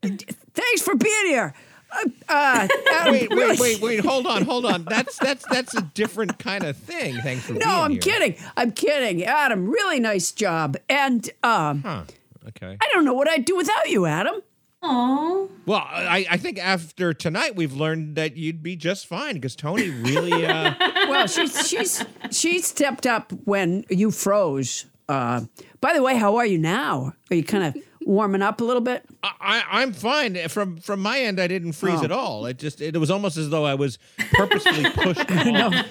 [0.01, 1.53] thanks for being here.
[1.91, 3.99] Uh, uh, Adam, wait, really- wait, wait, wait!
[4.05, 4.83] Hold on, hold on.
[4.85, 7.15] That's that's that's a different kind of thing.
[7.21, 7.99] Thanks for being No, I'm here.
[8.01, 8.35] kidding.
[8.57, 9.23] I'm kidding.
[9.23, 10.77] Adam, really nice job.
[10.87, 12.03] And um, Huh?
[12.49, 12.77] Okay.
[12.79, 14.35] I don't know what I'd do without you, Adam.
[14.83, 15.49] Aww.
[15.65, 19.89] Well, I, I think after tonight we've learned that you'd be just fine because Tony
[19.89, 20.45] really.
[20.45, 20.73] Uh,
[21.09, 24.85] Well, she's she's she stepped up when you froze.
[25.09, 25.41] Uh,
[25.81, 27.13] by the way, how are you now?
[27.31, 29.05] Are you kind of warming up a little bit?
[29.23, 30.35] I, I'm fine.
[30.49, 32.05] From from my end, I didn't freeze Oh.
[32.05, 32.45] at all.
[32.47, 33.99] It just it was almost as though I was
[34.33, 35.85] purposefully pushed off.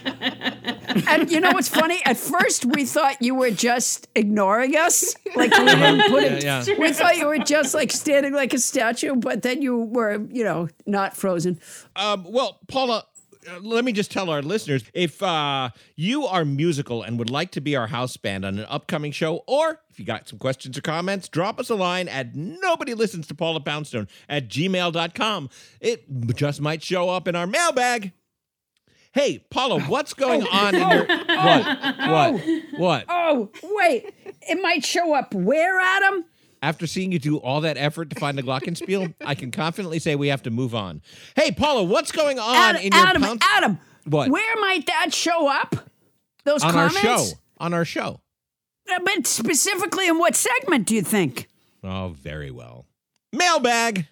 [1.08, 2.00] And you know what's funny?
[2.04, 6.42] At first, we thought you were just ignoring us, like we didn't put it.
[6.42, 6.78] Yeah, yeah.
[6.78, 10.44] We thought you were just like standing like a statue, but then you were, you
[10.44, 11.60] know, not frozen.
[11.94, 13.04] Um, well, Paula,
[13.48, 17.50] uh, let me just tell our listeners if uh, you are musical and would like
[17.52, 20.76] to be our house band on an upcoming show, or if you got some questions
[20.76, 25.50] or comments, drop us a line at nobody listens to Paula Poundstone at gmail.com.
[25.80, 26.04] It
[26.36, 28.12] just might show up in our mailbag.
[29.12, 31.98] Hey, Paula, what's going on in your what?
[32.08, 32.40] What?
[32.76, 33.04] What?
[33.08, 34.14] Oh, wait.
[34.42, 36.24] It might show up where, Adam?
[36.60, 40.16] After seeing you do all that effort to find the Glockenspiel, I can confidently say
[40.16, 41.02] we have to move on.
[41.36, 43.78] Hey, Paula, what's going on Adam, in your Adam, Pound- Adam.
[44.04, 44.30] What?
[44.30, 45.76] Where might that show up?
[46.44, 46.96] Those on comments?
[46.96, 47.24] our show?
[47.58, 48.20] On our show.
[48.90, 51.46] Uh, But specifically in what segment do you think?
[51.84, 52.86] Oh, very well.
[53.32, 54.06] Mailbag.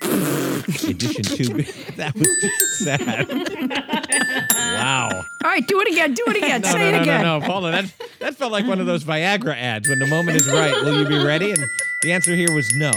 [0.02, 1.64] Edition two.
[1.96, 3.28] That was just sad.
[4.74, 5.08] wow.
[5.44, 6.14] All right, do it again.
[6.14, 6.60] Do it again.
[6.64, 7.22] No, Say no, it no, again.
[7.22, 7.70] no, no, Paula.
[7.72, 9.88] That that felt like one of those Viagra ads.
[9.88, 11.50] When the moment is right, will you be ready?
[11.50, 11.64] And
[12.02, 12.90] the answer here was no.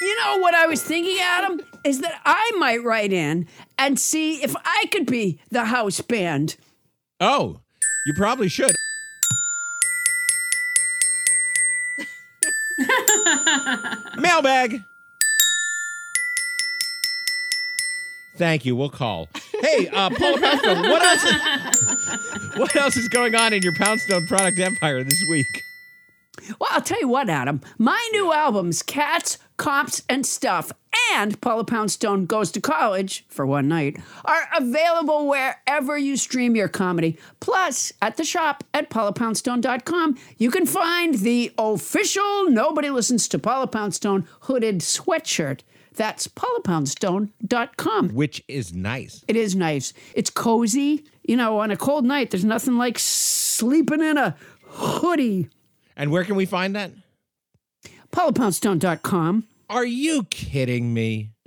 [0.00, 1.60] You know what I was thinking, Adam?
[1.84, 3.46] Is that I might write in
[3.78, 6.56] and see if I could be the house band.
[7.20, 7.60] Oh,
[8.06, 8.74] you probably should.
[14.18, 14.82] Mailbag.
[18.36, 18.74] Thank you.
[18.74, 19.28] We'll call.
[19.60, 21.24] Hey, uh, Paula Poundstone, what else?
[21.24, 25.46] Is, what else is going on in your Poundstone product empire this week?
[26.58, 27.60] Well, I'll tell you what, Adam.
[27.78, 30.72] My new albums, Cats, Cops, and Stuff,
[31.14, 36.68] and Paula Poundstone Goes to College for one night, are available wherever you stream your
[36.68, 37.18] comedy.
[37.40, 43.66] Plus, at the shop at paulapoundstone.com, you can find the official Nobody Listens to Paula
[43.66, 45.60] Poundstone hooded sweatshirt
[45.94, 48.08] That's paulapoundstone.com.
[48.10, 49.24] Which is nice.
[49.28, 49.92] It is nice.
[50.14, 51.04] It's cozy.
[51.22, 55.48] You know, on a cold night, there's nothing like sleeping in a hoodie.
[55.96, 56.92] And where can we find that?
[58.12, 59.44] paulapoundstone.com.
[59.70, 61.30] Are you kidding me?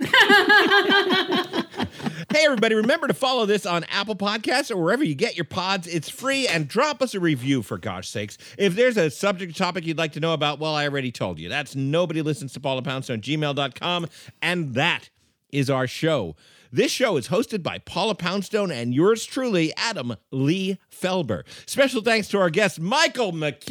[2.36, 5.86] hey, everybody, remember to follow this on Apple Podcasts or wherever you get your pods.
[5.86, 8.36] It's free and drop us a review for gosh sakes.
[8.58, 11.48] If there's a subject topic you'd like to know about, well, I already told you.
[11.48, 14.08] That's nobody listens to Paula Poundstone, gmail.com.
[14.42, 15.08] And that
[15.50, 16.36] is our show.
[16.70, 21.44] This show is hosted by Paula Poundstone and yours truly, Adam Lee Felber.
[21.64, 23.64] Special thanks to our guest, Michael McKean.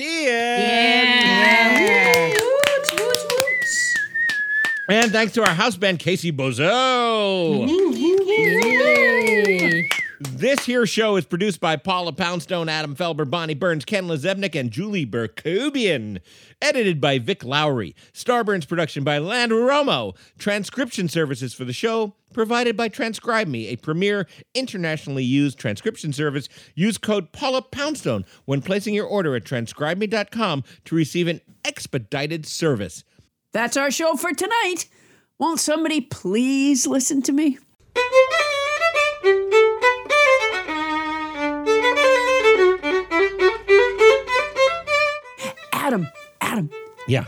[2.34, 3.96] Woots, woots, woots.
[4.90, 8.15] And thanks to our house band, Casey Bozell.
[10.19, 14.72] This here show is produced by Paula Poundstone, Adam Felber, Bonnie Burns, Ken LaZebnik, and
[14.72, 16.19] Julie Berkubian.
[16.60, 17.95] Edited by Vic Lowry.
[18.14, 20.15] Starburns production by Landry Romo.
[20.39, 24.26] Transcription services for the show provided by Transcribe Me, a premier
[24.56, 26.49] internationally used transcription service.
[26.73, 33.03] Use code Paula Poundstone when placing your order at transcribeme.com to receive an expedited service.
[33.52, 34.88] That's our show for tonight.
[35.38, 37.60] Won't somebody please listen to me?
[45.73, 46.07] Adam,
[46.41, 46.69] Adam,
[47.07, 47.26] Yeah.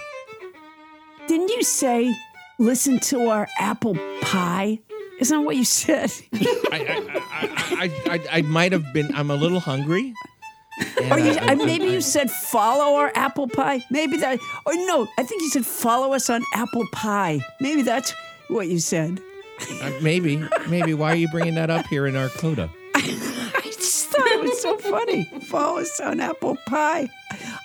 [1.27, 2.13] didn't you say
[2.57, 4.79] listen to our apple pie?
[5.19, 6.11] Isn't that what you said?
[6.33, 7.21] I,
[7.71, 9.13] I, I, I, might have been.
[9.15, 10.13] I'm a little hungry.
[11.11, 13.83] Or you, I- maybe you said follow our apple pie.
[13.91, 14.39] Maybe that.
[14.65, 17.39] Or no, I think you said follow us on apple pie.
[17.59, 18.13] Maybe that's
[18.47, 19.19] what you said.
[19.81, 20.93] Uh, maybe, maybe.
[20.93, 22.69] Why are you bringing that up here in our coda?
[22.95, 25.25] I just thought it was so funny.
[25.43, 27.09] Follow us on apple pie.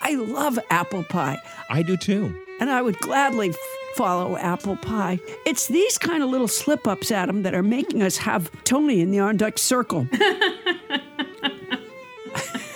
[0.03, 1.39] I love apple pie,
[1.71, 2.35] I do too.
[2.61, 3.57] and I would gladly f-
[3.97, 5.19] follow apple pie.
[5.47, 9.11] It's these kind of little slip ups, Adam, that are making us have Tony in
[9.11, 10.07] the on deck circle.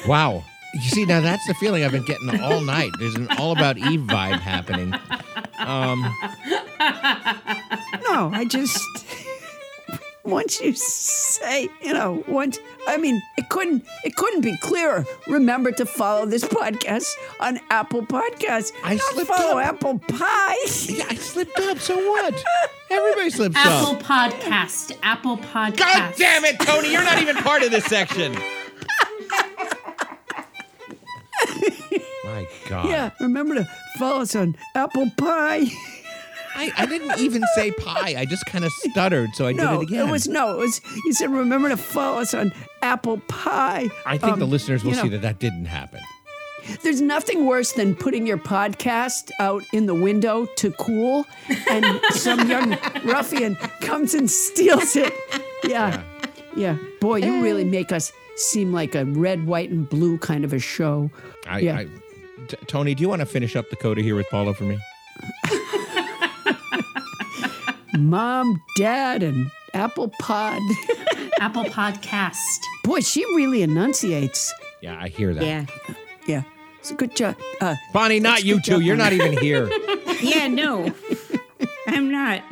[0.06, 0.44] Wow.
[0.74, 2.93] You see, now that's the feeling I've been getting all night.
[3.01, 4.94] There's an all about Eve vibe happening.
[5.59, 6.02] Um,
[8.09, 8.80] No, I just
[10.26, 12.58] once you say, you know, once
[12.88, 15.04] I mean, it couldn't it couldn't be clearer.
[15.26, 17.08] Remember to follow this podcast
[17.40, 18.72] on Apple Podcasts.
[18.84, 19.66] I Not slipped follow up.
[19.66, 20.56] Apple Pie.
[20.88, 21.78] yeah, I slipped up.
[21.78, 22.44] So what?
[22.90, 23.66] Everybody slips up.
[23.66, 24.02] Apple up.
[24.02, 24.96] Podcast.
[25.02, 25.76] Apple Podcast.
[25.78, 26.92] God damn it, Tony!
[26.92, 28.32] You're not even part of this section.
[32.24, 32.88] My God.
[32.88, 33.64] Yeah, remember to
[33.98, 35.66] follow us on Apple Pie.
[36.56, 38.14] I, I didn't even say pie.
[38.18, 40.08] I just kind of stuttered, so I No, did it again.
[40.08, 42.52] It was no, it was you said remember to follow us on
[42.82, 43.88] Apple Pie.
[44.06, 46.00] I think the Um, listeners will you see that that didn't happen.
[46.82, 51.24] There's nothing worse than putting your podcast out in the window to cool,
[51.70, 55.12] and some young ruffian comes and steals it.
[55.62, 56.02] Yeah,
[56.56, 56.76] yeah.
[57.00, 60.58] Boy, you really make us seem like a red, white, and blue kind of a
[60.58, 61.10] show.
[61.46, 61.76] I, Yeah.
[61.78, 61.86] I,
[62.48, 64.78] T- Tony, do you want to finish up the coda here with Paula for me?
[67.98, 70.60] Mom, Dad, and Apple Pod.
[71.40, 72.59] Apple Podcast.
[72.85, 74.52] Boy, she really enunciates.
[74.81, 75.44] Yeah, I hear that.
[75.44, 75.66] Yeah.
[76.27, 76.43] Yeah,
[76.81, 77.36] it's a good job.
[77.60, 78.70] Uh, Bonnie, not you good two.
[78.73, 79.70] job, You're not even here.
[80.23, 80.94] Yeah, no.
[81.86, 82.43] I'm not.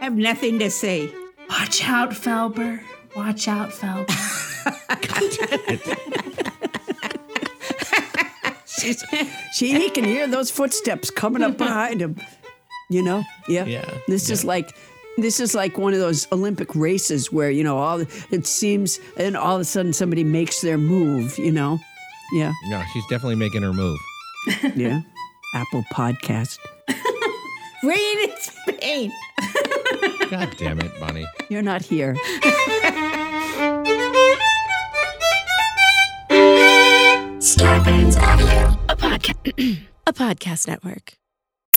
[0.00, 1.12] I have nothing to say.
[1.50, 2.80] Watch out, Felber.
[3.14, 4.08] Watch out, Felber.
[8.66, 9.04] she's,
[9.52, 12.16] she he can hear those footsteps coming up behind him.
[12.88, 13.22] You know?
[13.48, 13.66] Yeah.
[13.66, 14.74] Yeah, This is like
[15.18, 18.00] this is like one of those Olympic races where you know all
[18.30, 21.38] it seems, and all of a sudden somebody makes their move.
[21.38, 21.78] You know?
[22.32, 22.52] Yeah.
[22.68, 23.98] No, she's definitely making her move.
[24.74, 25.00] Yeah.
[25.54, 26.58] Apple Podcast.
[27.82, 29.12] Rain in Spain.
[30.30, 31.26] God damn it, Bonnie.
[31.48, 32.14] You're not here.
[37.40, 38.78] Starburns Audio.
[38.88, 41.14] A podcast, a podcast network.